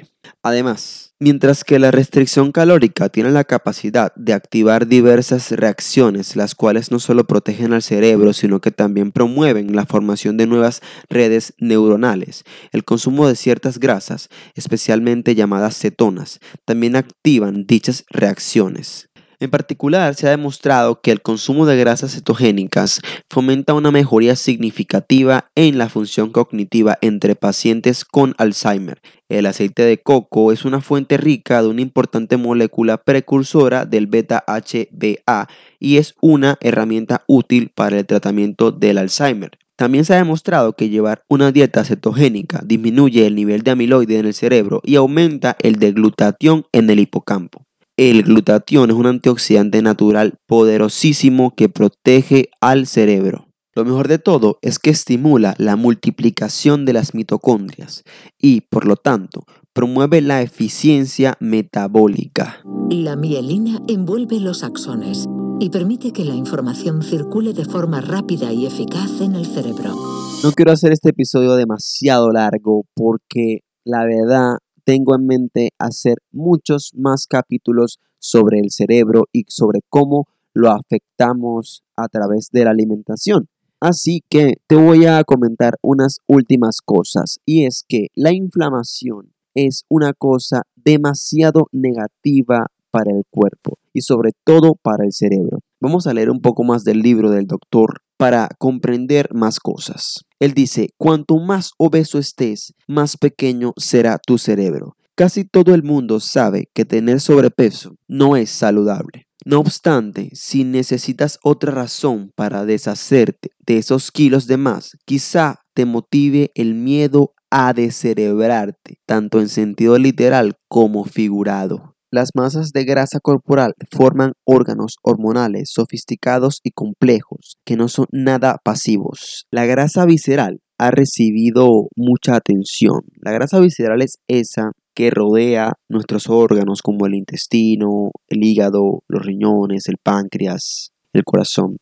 Además, 0.43 1.15
mientras 1.21 1.63
que 1.63 1.79
la 1.79 1.91
restricción 1.91 2.53
calórica 2.53 3.09
tiene 3.11 3.31
la 3.31 3.45
capacidad 3.45 4.13
de 4.17 4.33
activar 4.33 4.87
diversas 4.87 5.51
reacciones, 5.53 6.37
las 6.37 6.55
cuales 6.55 6.91
no 6.91 6.99
solo 6.99 7.27
protegen 7.27 7.73
al 7.73 7.83
cerebro, 7.83 8.33
sino 8.33 8.61
que 8.61 8.71
también 8.71 9.13
promueven 9.13 9.77
la 9.77 9.87
formación 9.87 10.37
de 10.37 10.47
nuevas 10.47 10.81
redes 11.09 11.55
neuronales, 11.59 12.45
el 12.73 12.85
consumo 12.85 13.29
de 13.29 13.37
ciertas 13.37 13.79
grasas, 13.79 14.31
especialmente 14.55 15.35
llamadas 15.35 15.79
cetonas, 15.79 16.41
también 16.65 16.97
activan 16.97 17.67
dichas 17.67 18.05
reacciones. 18.11 19.12
En 19.43 19.51
particular, 19.51 20.15
se 20.15 20.29
ha 20.29 20.31
demostrado 20.31 21.01
que 21.01 21.11
el 21.11 21.21
consumo 21.21 21.67
de 21.67 21.77
grasas 21.77 22.15
cetogénicas 22.15 23.01
fomenta 23.29 23.75
una 23.75 23.91
mejoría 23.91 24.37
significativa 24.37 25.51
en 25.57 25.79
la 25.79 25.89
función 25.89 26.31
cognitiva 26.31 26.97
entre 27.01 27.35
pacientes 27.35 28.05
con 28.05 28.37
Alzheimer. 28.39 29.01
El 29.29 29.47
aceite 29.47 29.83
de 29.83 30.01
coco 30.01 30.53
es 30.53 30.65
una 30.65 30.81
fuente 30.81 31.17
rica 31.17 31.61
de 31.61 31.67
una 31.67 31.81
importante 31.81 32.37
molécula 32.37 32.99
precursora 32.99 33.85
del 33.85 34.07
beta-HBA 34.07 35.49
y 35.81 35.97
es 35.97 36.15
una 36.21 36.57
herramienta 36.61 37.25
útil 37.27 37.73
para 37.75 37.99
el 37.99 38.07
tratamiento 38.07 38.71
del 38.71 38.97
Alzheimer. 38.97 39.59
También 39.75 40.05
se 40.05 40.15
ha 40.15 40.19
demostrado 40.19 40.77
que 40.77 40.89
llevar 40.89 41.25
una 41.29 41.51
dieta 41.51 41.83
cetogénica 41.83 42.63
disminuye 42.65 43.27
el 43.27 43.35
nivel 43.35 43.63
de 43.63 43.73
amiloide 43.73 44.21
en 44.21 44.27
el 44.27 44.35
cerebro 44.35 44.81
y 44.85 44.95
aumenta 44.95 45.57
el 45.63 45.81
de 45.81 45.91
glutatión 45.91 46.65
en 46.71 46.91
el 46.91 47.01
hipocampo. 47.01 47.67
El 47.99 48.23
glutatión 48.23 48.89
es 48.89 48.97
un 48.97 49.07
antioxidante 49.07 49.83
natural 49.83 50.39
poderosísimo 50.47 51.55
que 51.55 51.69
protege 51.69 52.49
al 52.61 52.87
cerebro. 52.87 53.49
Lo 53.75 53.85
mejor 53.85 54.09
de 54.09 54.19
todo 54.19 54.59
es 54.63 54.79
que 54.79 54.91
estimula 54.91 55.55
la 55.59 55.77
multiplicación 55.77 56.87
de 56.87 56.95
las 56.95 57.15
mitocondrias 57.15 58.03
y, 58.39 58.63
por 58.63 58.87
lo 58.87 58.97
tanto, 58.97 59.45
promueve 59.75 60.23
la 60.23 60.41
eficiencia 60.41 61.37
metabólica. 61.39 62.63
La 62.91 63.17
mielina 63.17 63.79
envuelve 63.89 64.41
los 64.41 64.63
axones 64.63 65.27
y 65.61 65.69
permite 65.69 66.13
que 66.13 66.25
la 66.25 66.35
información 66.35 67.03
circule 67.03 67.53
de 67.53 67.67
forma 67.67 68.01
rápida 68.01 68.53
y 68.53 68.67
eficaz 68.67 69.21
en 69.21 69.35
el 69.35 69.47
cerebro. 69.47 69.95
No 70.43 70.53
quiero 70.53 70.73
hacer 70.73 70.93
este 70.93 71.11
episodio 71.11 71.55
demasiado 71.57 72.31
largo 72.31 72.85
porque 72.95 73.61
la 73.85 74.05
verdad 74.05 74.59
tengo 74.85 75.15
en 75.15 75.27
mente 75.27 75.71
hacer 75.79 76.19
muchos 76.33 76.93
más 76.95 77.27
capítulos 77.27 77.99
sobre 78.19 78.61
el 78.61 78.71
cerebro 78.71 79.29
y 79.33 79.45
sobre 79.49 79.81
cómo 79.89 80.29
lo 80.55 80.71
afectamos 80.71 81.83
a 81.97 82.09
través 82.09 82.49
de 82.53 82.65
la 82.65 82.71
alimentación. 82.71 83.49
Así 83.81 84.23
que 84.29 84.59
te 84.69 84.77
voy 84.77 85.07
a 85.07 85.25
comentar 85.25 85.77
unas 85.83 86.19
últimas 86.29 86.81
cosas 86.81 87.41
y 87.45 87.65
es 87.65 87.85
que 87.89 88.09
la 88.15 88.33
inflamación 88.33 89.33
es 89.55 89.85
una 89.89 90.13
cosa 90.13 90.63
demasiado 90.77 91.67
negativa 91.73 92.67
para 92.93 93.11
el 93.11 93.25
cuerpo 93.29 93.79
y 93.93 94.03
sobre 94.03 94.31
todo 94.45 94.77
para 94.81 95.05
el 95.05 95.13
cerebro. 95.13 95.59
Vamos 95.83 96.07
a 96.07 96.15
leer 96.15 96.31
un 96.31 96.41
poco 96.41 96.63
más 96.63 96.85
del 96.85 97.01
libro 97.01 97.29
del 97.29 97.49
doctor 97.49 98.03
para 98.17 98.49
comprender 98.61 99.35
más 99.35 99.59
cosas. 99.59 100.21
Él 100.39 100.55
dice, 100.55 100.91
cuanto 100.97 101.39
más 101.39 101.73
obeso 101.77 102.21
estés, 102.21 102.73
más 102.87 103.17
pequeño 103.17 103.73
será 103.77 104.21
tu 104.25 104.39
cerebro. 104.39 104.95
Casi 105.17 105.45
todo 105.45 105.75
el 105.75 105.83
mundo 105.83 106.21
sabe 106.21 106.69
que 106.73 106.85
tener 106.85 107.21
sobrepeso 107.21 107.97
no 108.07 108.37
es 108.37 108.51
saludable. 108.51 109.27
No 109.45 109.59
obstante, 109.59 110.31
si 110.35 110.63
necesitas 110.63 111.41
otra 111.43 111.73
razón 111.73 112.31
para 112.37 112.65
deshacerte 112.65 113.51
de 113.67 113.79
esos 113.79 114.13
kilos 114.13 114.47
de 114.47 114.59
más, 114.59 114.97
quizá 115.05 115.63
te 115.75 115.85
motive 115.85 116.53
el 116.55 116.75
miedo 116.75 117.33
a 117.51 117.73
descerebrarte, 117.73 118.99
tanto 119.05 119.41
en 119.41 119.49
sentido 119.49 119.99
literal 119.99 120.55
como 120.69 121.05
figurado. 121.05 121.92
Las 122.15 122.33
masas 122.35 122.73
de 122.73 122.85
grasa 122.85 123.21
corporal 123.21 123.73
forman 123.91 124.35
órganos 124.45 124.97
hormonales 125.03 125.71
sofisticados 125.73 126.61
y 126.63 126.73
complejos 126.73 127.57
que 127.65 127.75
no 127.75 127.89
son 127.89 128.05
nada 128.13 128.59
pasivos. 128.63 129.47
La 129.51 129.65
grasa 129.65 130.05
visceral 130.05 130.61
ha 130.77 130.91
recibido 130.91 131.89
mucha 131.97 132.37
atención. 132.37 133.01
La 133.23 133.33
grasa 133.33 133.61
visceral 133.61 134.03
es 134.03 134.19
esa 134.29 134.73
que 134.95 135.09
rodea 135.09 135.73
nuestros 135.89 136.29
órganos 136.29 136.83
como 136.83 137.07
el 137.07 137.15
intestino, 137.15 138.11
el 138.29 138.45
hígado, 138.45 139.05
los 139.09 139.25
riñones, 139.25 139.89
el 139.89 139.97
páncreas, 139.97 140.91
el 141.15 141.25
corazón. 141.25 141.79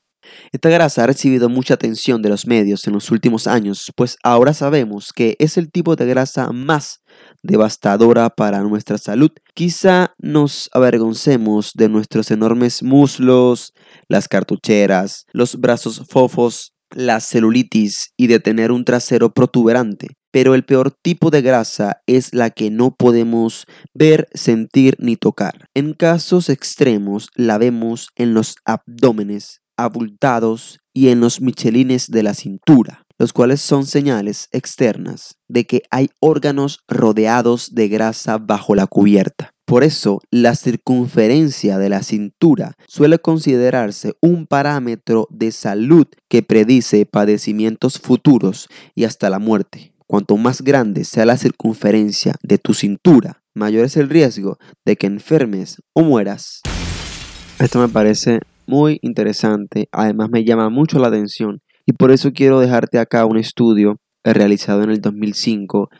Esta 0.53 0.69
grasa 0.69 1.03
ha 1.03 1.07
recibido 1.07 1.49
mucha 1.49 1.75
atención 1.75 2.23
de 2.23 2.29
los 2.29 2.47
medios 2.47 2.87
en 2.87 2.93
los 2.93 3.11
últimos 3.11 3.47
años, 3.47 3.91
pues 3.97 4.17
ahora 4.23 4.55
sabemos 4.55 5.13
que 5.13 5.35
es 5.39 5.57
el 5.57 5.73
tipo 5.73 5.97
de 5.97 6.07
grasa 6.07 6.53
más 6.53 7.01
devastadora 7.43 8.31
para 8.31 8.61
nuestra 8.61 8.99
salud. 8.99 9.31
Quizá 9.55 10.15
nos 10.19 10.69
avergoncemos 10.73 11.73
de 11.75 11.89
nuestros 11.89 12.31
enormes 12.31 12.83
muslos, 12.83 13.73
las 14.09 14.29
cartucheras, 14.29 15.27
los 15.33 15.57
brazos 15.61 16.03
fofos, 16.09 16.73
la 16.91 17.21
celulitis 17.21 18.13
y 18.17 18.27
de 18.27 18.41
tener 18.41 18.73
un 18.73 18.85
trasero 18.85 19.33
protuberante. 19.33 20.09
Pero 20.33 20.55
el 20.55 20.65
peor 20.65 20.93
tipo 20.93 21.31
de 21.31 21.43
grasa 21.43 22.03
es 22.07 22.33
la 22.33 22.51
que 22.51 22.71
no 22.71 22.95
podemos 22.95 23.65
ver, 23.95 24.29
sentir 24.33 24.97
ni 25.01 25.17
tocar. 25.17 25.67
En 25.75 25.93
casos 25.93 26.49
extremos 26.49 27.31
la 27.35 27.59
vemos 27.59 28.09
en 28.15 28.35
los 28.35 28.55
abdómenes 28.65 29.61
abultados 29.77 30.79
y 30.93 31.09
en 31.09 31.21
los 31.21 31.41
michelines 31.41 32.11
de 32.11 32.23
la 32.23 32.35
cintura, 32.35 33.00
los 33.21 33.35
cuales 33.35 33.61
son 33.61 33.85
señales 33.85 34.49
externas 34.51 35.37
de 35.47 35.67
que 35.67 35.83
hay 35.91 36.09
órganos 36.21 36.81
rodeados 36.89 37.75
de 37.75 37.87
grasa 37.89 38.39
bajo 38.39 38.75
la 38.75 38.87
cubierta. 38.87 39.53
Por 39.67 39.85
eso, 39.85 40.23
la 40.31 40.55
circunferencia 40.55 41.77
de 41.77 41.91
la 41.91 42.03
cintura 42.03 42.73
suele 42.89 43.19
considerarse 43.19 44.15
un 44.23 44.47
parámetro 44.47 45.29
de 45.29 45.53
salud 45.53 46.07
que 46.31 46.43
predice 46.43 47.05
padecimientos 47.05 47.99
futuros 47.99 48.69
y 48.95 49.05
hasta 49.05 49.29
la 49.29 49.39
muerte. 49.39 49.93
Cuanto 50.07 50.39
más 50.39 50.63
grande 50.63 51.05
sea 51.05 51.27
la 51.27 51.37
circunferencia 51.37 52.37
de 52.43 52.57
tu 52.57 52.73
cintura, 52.73 53.43
mayor 53.53 53.85
es 53.85 53.99
el 53.99 54.09
riesgo 54.09 54.57
de 54.87 54.97
que 54.97 55.07
enfermes 55.07 55.77
o 55.93 56.01
mueras. 56.01 56.63
Esto 57.59 57.81
me 57.81 57.89
parece 57.89 58.41
muy 58.67 58.99
interesante, 59.03 59.91
además 59.93 60.31
me 60.31 60.43
llama 60.43 60.71
mucho 60.71 60.99
la 60.99 61.09
atención 61.09 61.61
y 61.91 61.93
por 61.93 62.13
eso 62.13 62.33
quiero 62.33 62.61
dejarte 62.61 63.01
acá 63.01 63.27
un 63.27 63.37
estudio 63.37 63.97
realizado 64.23 64.85
en 64.85 64.91
el 64.91 65.01
2005 65.01 65.91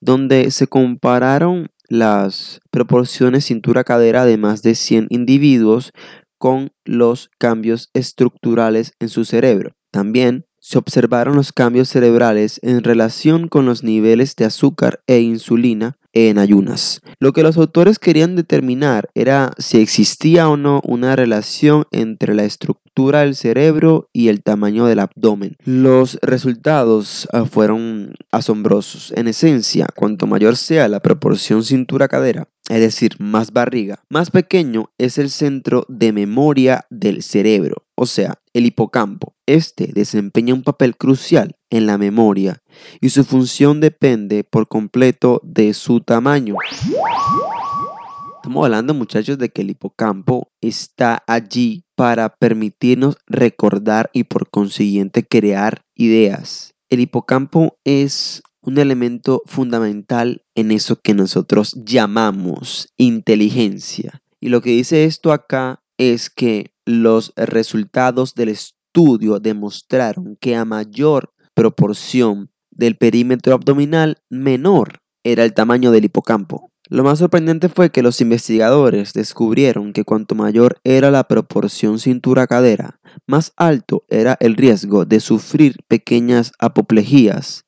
donde 0.00 0.50
se 0.50 0.66
compararon 0.66 1.68
las 1.86 2.60
proporciones 2.70 3.44
cintura-cadera 3.44 4.24
de 4.24 4.38
más 4.38 4.62
de 4.62 4.74
100 4.74 5.08
individuos 5.10 5.92
con 6.38 6.70
los 6.86 7.28
cambios 7.38 7.90
estructurales 7.92 8.94
en 9.00 9.10
su 9.10 9.26
cerebro. 9.26 9.72
También 9.90 10.46
se 10.60 10.78
observaron 10.78 11.36
los 11.36 11.52
cambios 11.52 11.90
cerebrales 11.90 12.58
en 12.62 12.82
relación 12.82 13.48
con 13.48 13.66
los 13.66 13.84
niveles 13.84 14.36
de 14.36 14.46
azúcar 14.46 15.00
e 15.06 15.20
insulina 15.20 15.98
en 16.14 16.38
ayunas. 16.38 17.02
Lo 17.18 17.32
que 17.32 17.42
los 17.42 17.56
autores 17.56 17.98
querían 17.98 18.36
determinar 18.36 19.10
era 19.14 19.52
si 19.58 19.78
existía 19.78 20.48
o 20.48 20.56
no 20.56 20.80
una 20.84 21.16
relación 21.16 21.84
entre 21.90 22.34
la 22.34 22.44
estructura 22.44 23.20
del 23.20 23.34
cerebro 23.34 24.08
y 24.12 24.28
el 24.28 24.42
tamaño 24.42 24.86
del 24.86 25.00
abdomen. 25.00 25.56
Los 25.64 26.18
resultados 26.22 27.28
ah, 27.32 27.44
fueron 27.44 28.14
asombrosos. 28.30 29.12
En 29.16 29.28
esencia, 29.28 29.88
cuanto 29.94 30.26
mayor 30.26 30.56
sea 30.56 30.88
la 30.88 31.00
proporción 31.00 31.64
cintura-cadera, 31.64 32.48
es 32.70 32.80
decir, 32.80 33.16
más 33.18 33.52
barriga, 33.52 34.02
más 34.08 34.30
pequeño 34.30 34.90
es 34.96 35.18
el 35.18 35.30
centro 35.30 35.84
de 35.88 36.12
memoria 36.12 36.86
del 36.88 37.22
cerebro, 37.22 37.83
o 37.94 38.06
sea, 38.06 38.40
el 38.52 38.66
hipocampo. 38.66 39.34
Este 39.46 39.88
desempeña 39.92 40.54
un 40.54 40.62
papel 40.62 40.96
crucial 40.96 41.56
en 41.70 41.86
la 41.86 41.98
memoria 41.98 42.62
y 43.00 43.10
su 43.10 43.24
función 43.24 43.80
depende 43.80 44.44
por 44.44 44.68
completo 44.68 45.40
de 45.44 45.74
su 45.74 46.00
tamaño. 46.00 46.56
Estamos 48.36 48.64
hablando 48.64 48.94
muchachos 48.94 49.38
de 49.38 49.48
que 49.48 49.62
el 49.62 49.70
hipocampo 49.70 50.52
está 50.60 51.22
allí 51.26 51.84
para 51.96 52.28
permitirnos 52.28 53.16
recordar 53.26 54.10
y 54.12 54.24
por 54.24 54.50
consiguiente 54.50 55.24
crear 55.26 55.82
ideas. 55.94 56.74
El 56.90 57.00
hipocampo 57.00 57.78
es 57.84 58.42
un 58.60 58.78
elemento 58.78 59.42
fundamental 59.46 60.42
en 60.54 60.70
eso 60.70 61.00
que 61.00 61.14
nosotros 61.14 61.74
llamamos 61.84 62.88
inteligencia. 62.96 64.22
Y 64.40 64.48
lo 64.48 64.60
que 64.60 64.70
dice 64.70 65.04
esto 65.04 65.32
acá 65.32 65.80
es 65.98 66.30
que 66.30 66.72
los 66.84 67.32
resultados 67.36 68.34
del 68.34 68.50
estudio 68.50 69.40
demostraron 69.40 70.36
que 70.40 70.56
a 70.56 70.64
mayor 70.64 71.32
proporción 71.54 72.50
del 72.70 72.96
perímetro 72.96 73.54
abdominal, 73.54 74.18
menor 74.30 75.00
era 75.24 75.44
el 75.44 75.54
tamaño 75.54 75.90
del 75.90 76.04
hipocampo. 76.04 76.70
Lo 76.90 77.02
más 77.02 77.20
sorprendente 77.20 77.70
fue 77.70 77.90
que 77.90 78.02
los 78.02 78.20
investigadores 78.20 79.14
descubrieron 79.14 79.94
que 79.94 80.04
cuanto 80.04 80.34
mayor 80.34 80.78
era 80.84 81.10
la 81.10 81.24
proporción 81.24 81.98
cintura-cadera, 81.98 83.00
más 83.26 83.52
alto 83.56 84.04
era 84.08 84.36
el 84.40 84.54
riesgo 84.54 85.06
de 85.06 85.20
sufrir 85.20 85.76
pequeñas 85.88 86.52
apoplejías 86.58 87.64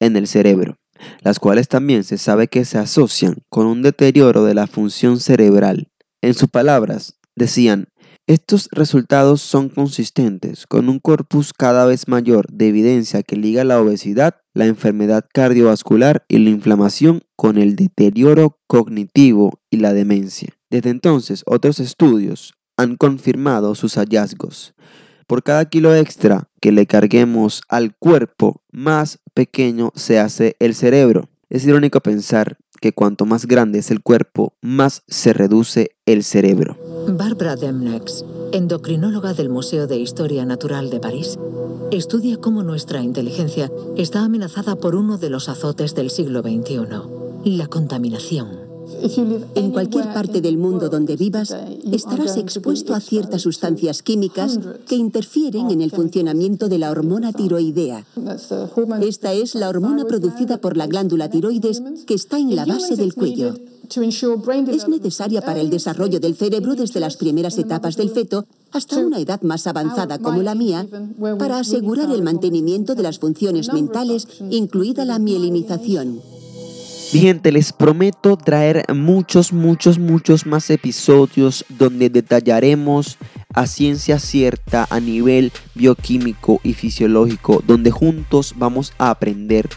en 0.00 0.16
el 0.16 0.26
cerebro, 0.26 0.78
las 1.20 1.38
cuales 1.38 1.68
también 1.68 2.04
se 2.04 2.16
sabe 2.16 2.48
que 2.48 2.64
se 2.64 2.78
asocian 2.78 3.36
con 3.50 3.66
un 3.66 3.82
deterioro 3.82 4.44
de 4.44 4.54
la 4.54 4.66
función 4.66 5.20
cerebral. 5.20 5.90
En 6.22 6.32
sus 6.32 6.48
palabras, 6.48 7.18
decían, 7.36 7.88
estos 8.26 8.68
resultados 8.72 9.42
son 9.42 9.68
consistentes 9.68 10.66
con 10.66 10.88
un 10.88 10.98
corpus 10.98 11.52
cada 11.52 11.84
vez 11.84 12.08
mayor 12.08 12.46
de 12.50 12.68
evidencia 12.68 13.22
que 13.22 13.36
liga 13.36 13.64
la 13.64 13.80
obesidad, 13.80 14.36
la 14.54 14.64
enfermedad 14.64 15.26
cardiovascular 15.30 16.24
y 16.26 16.38
la 16.38 16.48
inflamación 16.48 17.22
con 17.36 17.58
el 17.58 17.76
deterioro 17.76 18.58
cognitivo 18.66 19.60
y 19.70 19.76
la 19.76 19.92
demencia. 19.92 20.56
Desde 20.70 20.88
entonces, 20.88 21.42
otros 21.46 21.80
estudios 21.80 22.54
han 22.78 22.96
confirmado 22.96 23.74
sus 23.74 23.96
hallazgos. 23.96 24.74
Por 25.26 25.42
cada 25.42 25.66
kilo 25.66 25.94
extra 25.94 26.48
que 26.60 26.72
le 26.72 26.86
carguemos 26.86 27.62
al 27.68 27.94
cuerpo, 27.96 28.62
más 28.72 29.18
pequeño 29.34 29.92
se 29.94 30.18
hace 30.18 30.56
el 30.60 30.74
cerebro. 30.74 31.28
Es 31.50 31.66
irónico 31.66 32.00
pensar 32.00 32.56
que 32.80 32.92
cuanto 32.92 33.26
más 33.26 33.46
grande 33.46 33.78
es 33.78 33.90
el 33.90 34.02
cuerpo, 34.02 34.56
más 34.60 35.02
se 35.08 35.32
reduce 35.32 35.90
el 36.06 36.24
cerebro. 36.24 36.83
Barbara 37.08 37.54
Demnex, 37.54 38.24
endocrinóloga 38.52 39.34
del 39.34 39.48
Museo 39.48 39.86
de 39.86 39.98
Historia 39.98 40.44
Natural 40.46 40.88
de 40.90 41.00
París, 41.00 41.38
estudia 41.90 42.38
cómo 42.38 42.62
nuestra 42.62 43.02
inteligencia 43.02 43.70
está 43.96 44.24
amenazada 44.24 44.74
por 44.76 44.94
uno 44.94 45.18
de 45.18 45.30
los 45.30 45.48
azotes 45.48 45.94
del 45.94 46.10
siglo 46.10 46.40
XXI, 46.40 46.78
la 47.44 47.66
contaminación. 47.66 48.63
En 49.54 49.70
cualquier 49.70 50.12
parte 50.12 50.40
del 50.40 50.58
mundo 50.58 50.88
donde 50.88 51.16
vivas, 51.16 51.54
estarás 51.90 52.36
expuesto 52.36 52.94
a 52.94 53.00
ciertas 53.00 53.42
sustancias 53.42 54.02
químicas 54.02 54.58
que 54.86 54.96
interfieren 54.96 55.70
en 55.70 55.80
el 55.80 55.90
funcionamiento 55.90 56.68
de 56.68 56.78
la 56.78 56.90
hormona 56.90 57.32
tiroidea. 57.32 58.04
Esta 59.00 59.32
es 59.32 59.54
la 59.54 59.68
hormona 59.68 60.04
producida 60.04 60.58
por 60.58 60.76
la 60.76 60.86
glándula 60.86 61.30
tiroides 61.30 61.82
que 62.06 62.14
está 62.14 62.38
en 62.38 62.54
la 62.56 62.64
base 62.64 62.96
del 62.96 63.14
cuello. 63.14 63.54
Es 64.68 64.88
necesaria 64.88 65.42
para 65.42 65.60
el 65.60 65.70
desarrollo 65.70 66.18
del 66.18 66.34
cerebro 66.34 66.74
desde 66.74 67.00
las 67.00 67.16
primeras 67.16 67.58
etapas 67.58 67.96
del 67.96 68.10
feto 68.10 68.46
hasta 68.72 68.98
una 68.98 69.20
edad 69.20 69.42
más 69.42 69.66
avanzada 69.66 70.18
como 70.18 70.42
la 70.42 70.54
mía, 70.54 70.86
para 71.38 71.58
asegurar 71.58 72.10
el 72.10 72.22
mantenimiento 72.22 72.94
de 72.94 73.02
las 73.02 73.18
funciones 73.18 73.72
mentales, 73.72 74.26
incluida 74.50 75.04
la 75.04 75.18
mielinización. 75.18 76.20
Mi 77.12 77.20
gente, 77.20 77.52
les 77.52 77.72
prometo 77.72 78.36
traer 78.36 78.84
muchos, 78.92 79.52
muchos, 79.52 79.98
muchos 79.98 80.46
más 80.46 80.68
episodios 80.70 81.64
donde 81.68 82.10
detallaremos 82.10 83.18
a 83.52 83.66
ciencia 83.66 84.18
cierta 84.18 84.86
a 84.90 84.98
nivel 84.98 85.52
bioquímico 85.74 86.60
y 86.64 86.74
fisiológico, 86.74 87.62
donde 87.66 87.90
juntos 87.90 88.54
vamos 88.56 88.92
a 88.98 89.10
aprender 89.10 89.68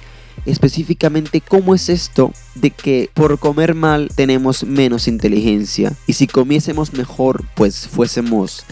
específicamente 0.46 1.42
cómo 1.42 1.76
es 1.76 1.90
esto 1.90 2.32
de 2.56 2.72
que 2.72 3.10
por 3.14 3.38
comer 3.38 3.76
mal 3.76 4.10
tenemos 4.16 4.64
menos 4.64 5.08
inteligencia 5.08 5.94
y 6.08 6.14
si 6.14 6.26
comiésemos 6.26 6.94
mejor 6.94 7.44
pues 7.56 7.88
fuésemos 7.88 8.64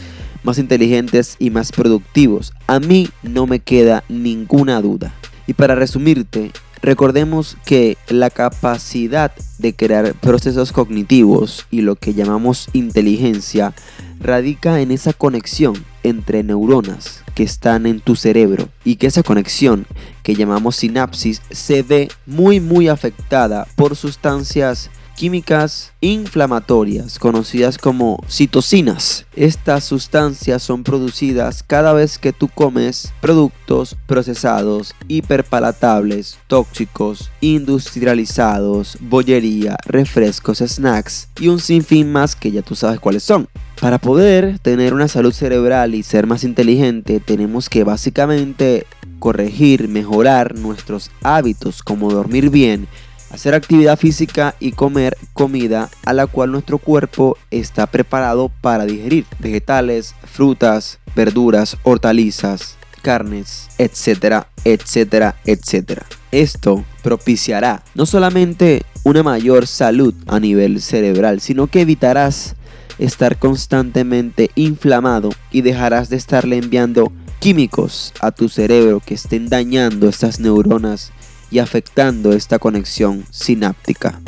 más 0.43 0.57
inteligentes 0.57 1.35
y 1.39 1.49
más 1.49 1.71
productivos. 1.71 2.53
A 2.67 2.79
mí 2.79 3.09
no 3.23 3.47
me 3.47 3.59
queda 3.59 4.03
ninguna 4.09 4.81
duda. 4.81 5.13
Y 5.47 5.53
para 5.53 5.75
resumirte, 5.75 6.51
recordemos 6.85 7.57
que 7.65 7.97
la 8.09 8.29
capacidad 8.29 9.31
de 9.57 9.73
crear 9.73 10.13
procesos 10.13 10.71
cognitivos 10.71 11.65
y 11.71 11.81
lo 11.81 11.95
que 11.95 12.13
llamamos 12.13 12.69
inteligencia 12.73 13.73
radica 14.19 14.79
en 14.79 14.91
esa 14.91 15.11
conexión 15.11 15.73
entre 16.03 16.43
neuronas 16.43 17.23
que 17.33 17.41
están 17.41 17.87
en 17.87 18.01
tu 18.01 18.15
cerebro 18.15 18.69
y 18.83 18.97
que 18.97 19.07
esa 19.07 19.23
conexión 19.23 19.87
que 20.21 20.35
llamamos 20.35 20.75
sinapsis 20.75 21.41
se 21.49 21.81
ve 21.81 22.07
muy 22.27 22.59
muy 22.59 22.87
afectada 22.87 23.67
por 23.75 23.95
sustancias 23.95 24.91
químicas 25.15 25.93
inflamatorias 26.01 27.17
conocidas 27.17 27.77
como 27.77 28.19
citocinas. 28.27 29.25
Estas 29.35 29.85
sustancias 29.85 30.61
son 30.61 30.83
producidas 30.83 31.63
cada 31.63 31.93
vez 31.93 32.19
que 32.19 32.33
tú 32.33 32.47
comes 32.47 33.13
productos 33.21 33.95
procesados, 34.05 34.93
hiperpalatables, 35.07 36.37
tóxicos, 36.47 37.31
industrializados, 37.41 38.97
bollería, 39.01 39.77
refrescos, 39.85 40.59
snacks 40.59 41.29
y 41.39 41.47
un 41.47 41.59
sinfín 41.59 42.11
más 42.11 42.35
que 42.35 42.51
ya 42.51 42.61
tú 42.61 42.75
sabes 42.75 42.99
cuáles 42.99 43.23
son. 43.23 43.47
Para 43.79 43.97
poder 43.97 44.59
tener 44.59 44.93
una 44.93 45.07
salud 45.07 45.33
cerebral 45.33 45.95
y 45.95 46.03
ser 46.03 46.27
más 46.27 46.43
inteligente 46.43 47.19
tenemos 47.19 47.69
que 47.69 47.83
básicamente 47.83 48.85
corregir, 49.19 49.87
mejorar 49.87 50.55
nuestros 50.55 51.11
hábitos 51.23 51.83
como 51.83 52.11
dormir 52.11 52.49
bien, 52.49 52.87
hacer 53.35 53.53
actividad 53.53 53.97
física 53.99 54.55
y 54.59 54.71
comer 54.71 55.17
comida 55.33 55.89
a 56.05 56.13
la 56.13 56.25
cual 56.25 56.51
nuestro 56.51 56.77
cuerpo 56.77 57.37
está 57.51 57.85
preparado 57.85 58.49
para 58.61 58.85
digerir. 58.85 59.25
Vegetales, 59.39 60.15
frutas, 60.23 60.99
verduras, 61.15 61.77
hortalizas, 61.83 62.77
carnes, 63.01 63.67
etcétera, 63.77 64.47
etcétera, 64.63 65.35
etcétera. 65.45 66.05
Esto 66.31 66.83
propiciará 67.03 67.83
no 67.93 68.05
solamente 68.05 68.83
una 69.03 69.21
mayor 69.21 69.67
salud 69.67 70.13
a 70.27 70.39
nivel 70.39 70.81
cerebral, 70.81 71.41
sino 71.41 71.67
que 71.67 71.81
evitarás 71.81 72.55
estar 72.97 73.37
constantemente 73.37 74.49
inflamado 74.55 75.29
y 75.51 75.61
dejarás 75.61 76.09
de 76.09 76.15
estarle 76.15 76.57
enviando 76.57 77.11
químicos 77.39 78.13
a 78.21 78.31
tu 78.31 78.47
cerebro 78.47 79.01
que 79.05 79.13
estén 79.13 79.49
dañando 79.49 80.07
estas 80.07 80.39
neuronas 80.39 81.11
y 81.55 81.59
afectando 81.59 82.33
esta 82.33 82.59
conexión 82.59 83.23
sináptica. 83.31 84.19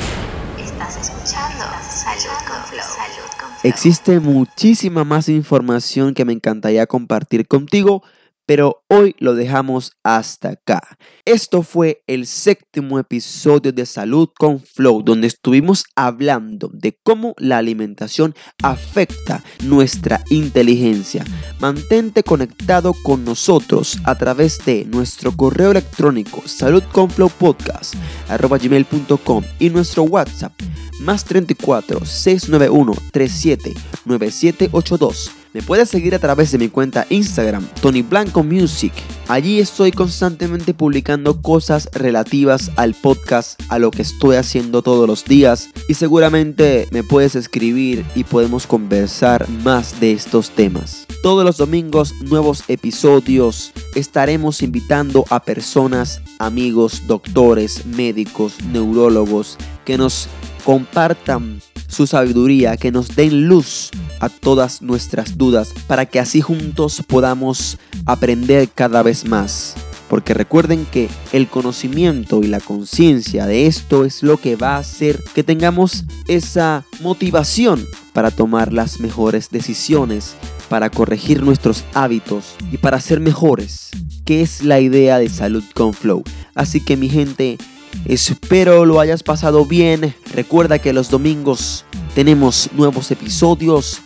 Estás 0.58 0.96
escuchando 0.96 1.62
Salud 1.86 2.38
con 2.48 2.64
Flow. 2.64 2.80
Salud 2.80 3.30
con 3.38 3.48
Flow. 3.50 3.60
Existe 3.64 4.18
muchísima 4.18 5.04
más 5.04 5.28
información 5.28 6.14
que 6.14 6.24
me 6.24 6.32
encantaría 6.32 6.86
compartir 6.86 7.46
contigo, 7.46 8.02
pero 8.48 8.82
hoy 8.88 9.14
lo 9.18 9.34
dejamos 9.34 9.92
hasta 10.02 10.52
acá. 10.52 10.96
Esto 11.26 11.62
fue 11.62 12.02
el 12.06 12.26
séptimo 12.26 12.98
episodio 12.98 13.72
de 13.72 13.84
Salud 13.84 14.30
con 14.38 14.58
Flow, 14.58 15.02
donde 15.02 15.26
estuvimos 15.26 15.84
hablando 15.94 16.70
de 16.72 16.98
cómo 17.02 17.34
la 17.36 17.58
alimentación 17.58 18.34
afecta 18.62 19.44
nuestra 19.64 20.24
inteligencia. 20.30 21.26
Mantente 21.60 22.22
conectado 22.22 22.94
con 23.02 23.22
nosotros 23.22 23.98
a 24.04 24.14
través 24.14 24.64
de 24.64 24.86
nuestro 24.86 25.36
correo 25.36 25.72
electrónico 25.72 26.40
saludconflowpodcast.com 26.46 29.44
y 29.58 29.68
nuestro 29.68 30.04
WhatsApp 30.04 30.54
más 31.00 31.26
34 31.26 32.06
691 32.06 32.94
37 33.12 33.74
9782 34.06 35.37
me 35.58 35.64
puedes 35.64 35.88
seguir 35.88 36.14
a 36.14 36.20
través 36.20 36.52
de 36.52 36.58
mi 36.58 36.68
cuenta 36.68 37.04
Instagram, 37.10 37.66
Tony 37.82 38.02
Blanco 38.02 38.44
Music. 38.44 38.92
Allí 39.26 39.58
estoy 39.58 39.90
constantemente 39.90 40.72
publicando 40.72 41.42
cosas 41.42 41.88
relativas 41.92 42.70
al 42.76 42.94
podcast, 42.94 43.60
a 43.68 43.80
lo 43.80 43.90
que 43.90 44.02
estoy 44.02 44.36
haciendo 44.36 44.82
todos 44.82 45.08
los 45.08 45.24
días 45.24 45.70
y 45.88 45.94
seguramente 45.94 46.86
me 46.92 47.02
puedes 47.02 47.34
escribir 47.34 48.04
y 48.14 48.22
podemos 48.22 48.68
conversar 48.68 49.48
más 49.64 49.98
de 49.98 50.12
estos 50.12 50.50
temas. 50.50 51.08
Todos 51.24 51.44
los 51.44 51.56
domingos 51.56 52.14
nuevos 52.20 52.62
episodios 52.68 53.72
estaremos 53.96 54.62
invitando 54.62 55.24
a 55.28 55.42
personas, 55.42 56.20
amigos, 56.38 57.02
doctores, 57.08 57.84
médicos, 57.84 58.62
neurólogos 58.62 59.56
que 59.84 59.98
nos 59.98 60.28
compartan 60.64 61.60
su 61.88 62.06
sabiduría, 62.06 62.76
que 62.76 62.92
nos 62.92 63.16
den 63.16 63.48
luz 63.48 63.90
a 64.20 64.28
todas 64.28 64.82
nuestras 64.82 65.36
dudas, 65.36 65.74
para 65.86 66.06
que 66.06 66.20
así 66.20 66.40
juntos 66.40 67.02
podamos 67.06 67.78
aprender 68.06 68.68
cada 68.72 69.02
vez 69.02 69.26
más. 69.26 69.74
Porque 70.08 70.32
recuerden 70.32 70.86
que 70.86 71.08
el 71.32 71.48
conocimiento 71.48 72.42
y 72.42 72.46
la 72.46 72.60
conciencia 72.60 73.46
de 73.46 73.66
esto 73.66 74.04
es 74.04 74.22
lo 74.22 74.38
que 74.38 74.56
va 74.56 74.76
a 74.76 74.78
hacer 74.78 75.22
que 75.34 75.44
tengamos 75.44 76.04
esa 76.28 76.84
motivación 77.00 77.84
para 78.14 78.30
tomar 78.30 78.72
las 78.72 79.00
mejores 79.00 79.50
decisiones, 79.50 80.34
para 80.68 80.90
corregir 80.90 81.42
nuestros 81.42 81.84
hábitos 81.92 82.56
y 82.72 82.78
para 82.78 83.00
ser 83.00 83.20
mejores, 83.20 83.90
que 84.24 84.40
es 84.40 84.62
la 84.62 84.80
idea 84.80 85.18
de 85.18 85.28
Salud 85.28 85.64
con 85.74 85.92
Flow. 85.92 86.24
Así 86.54 86.80
que 86.80 86.96
mi 86.96 87.08
gente, 87.08 87.58
Espero 88.04 88.84
lo 88.84 89.00
hayas 89.00 89.22
pasado 89.22 89.64
bien. 89.64 90.14
Recuerda 90.34 90.78
que 90.78 90.92
los 90.92 91.10
domingos 91.10 91.84
tenemos 92.14 92.70
nuevos 92.72 93.10
episodios. 93.10 94.00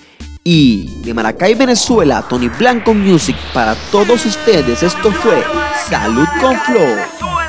Y 0.44 0.88
de 1.04 1.14
Maracay, 1.14 1.54
Venezuela, 1.54 2.24
Tony 2.28 2.48
Blanco 2.48 2.94
Music 2.94 3.36
para 3.54 3.76
todos 3.92 4.26
ustedes. 4.26 4.82
Esto 4.82 5.12
fue 5.12 5.44
Salud 5.88 6.26
con 6.40 6.56
Flow. 6.56 7.41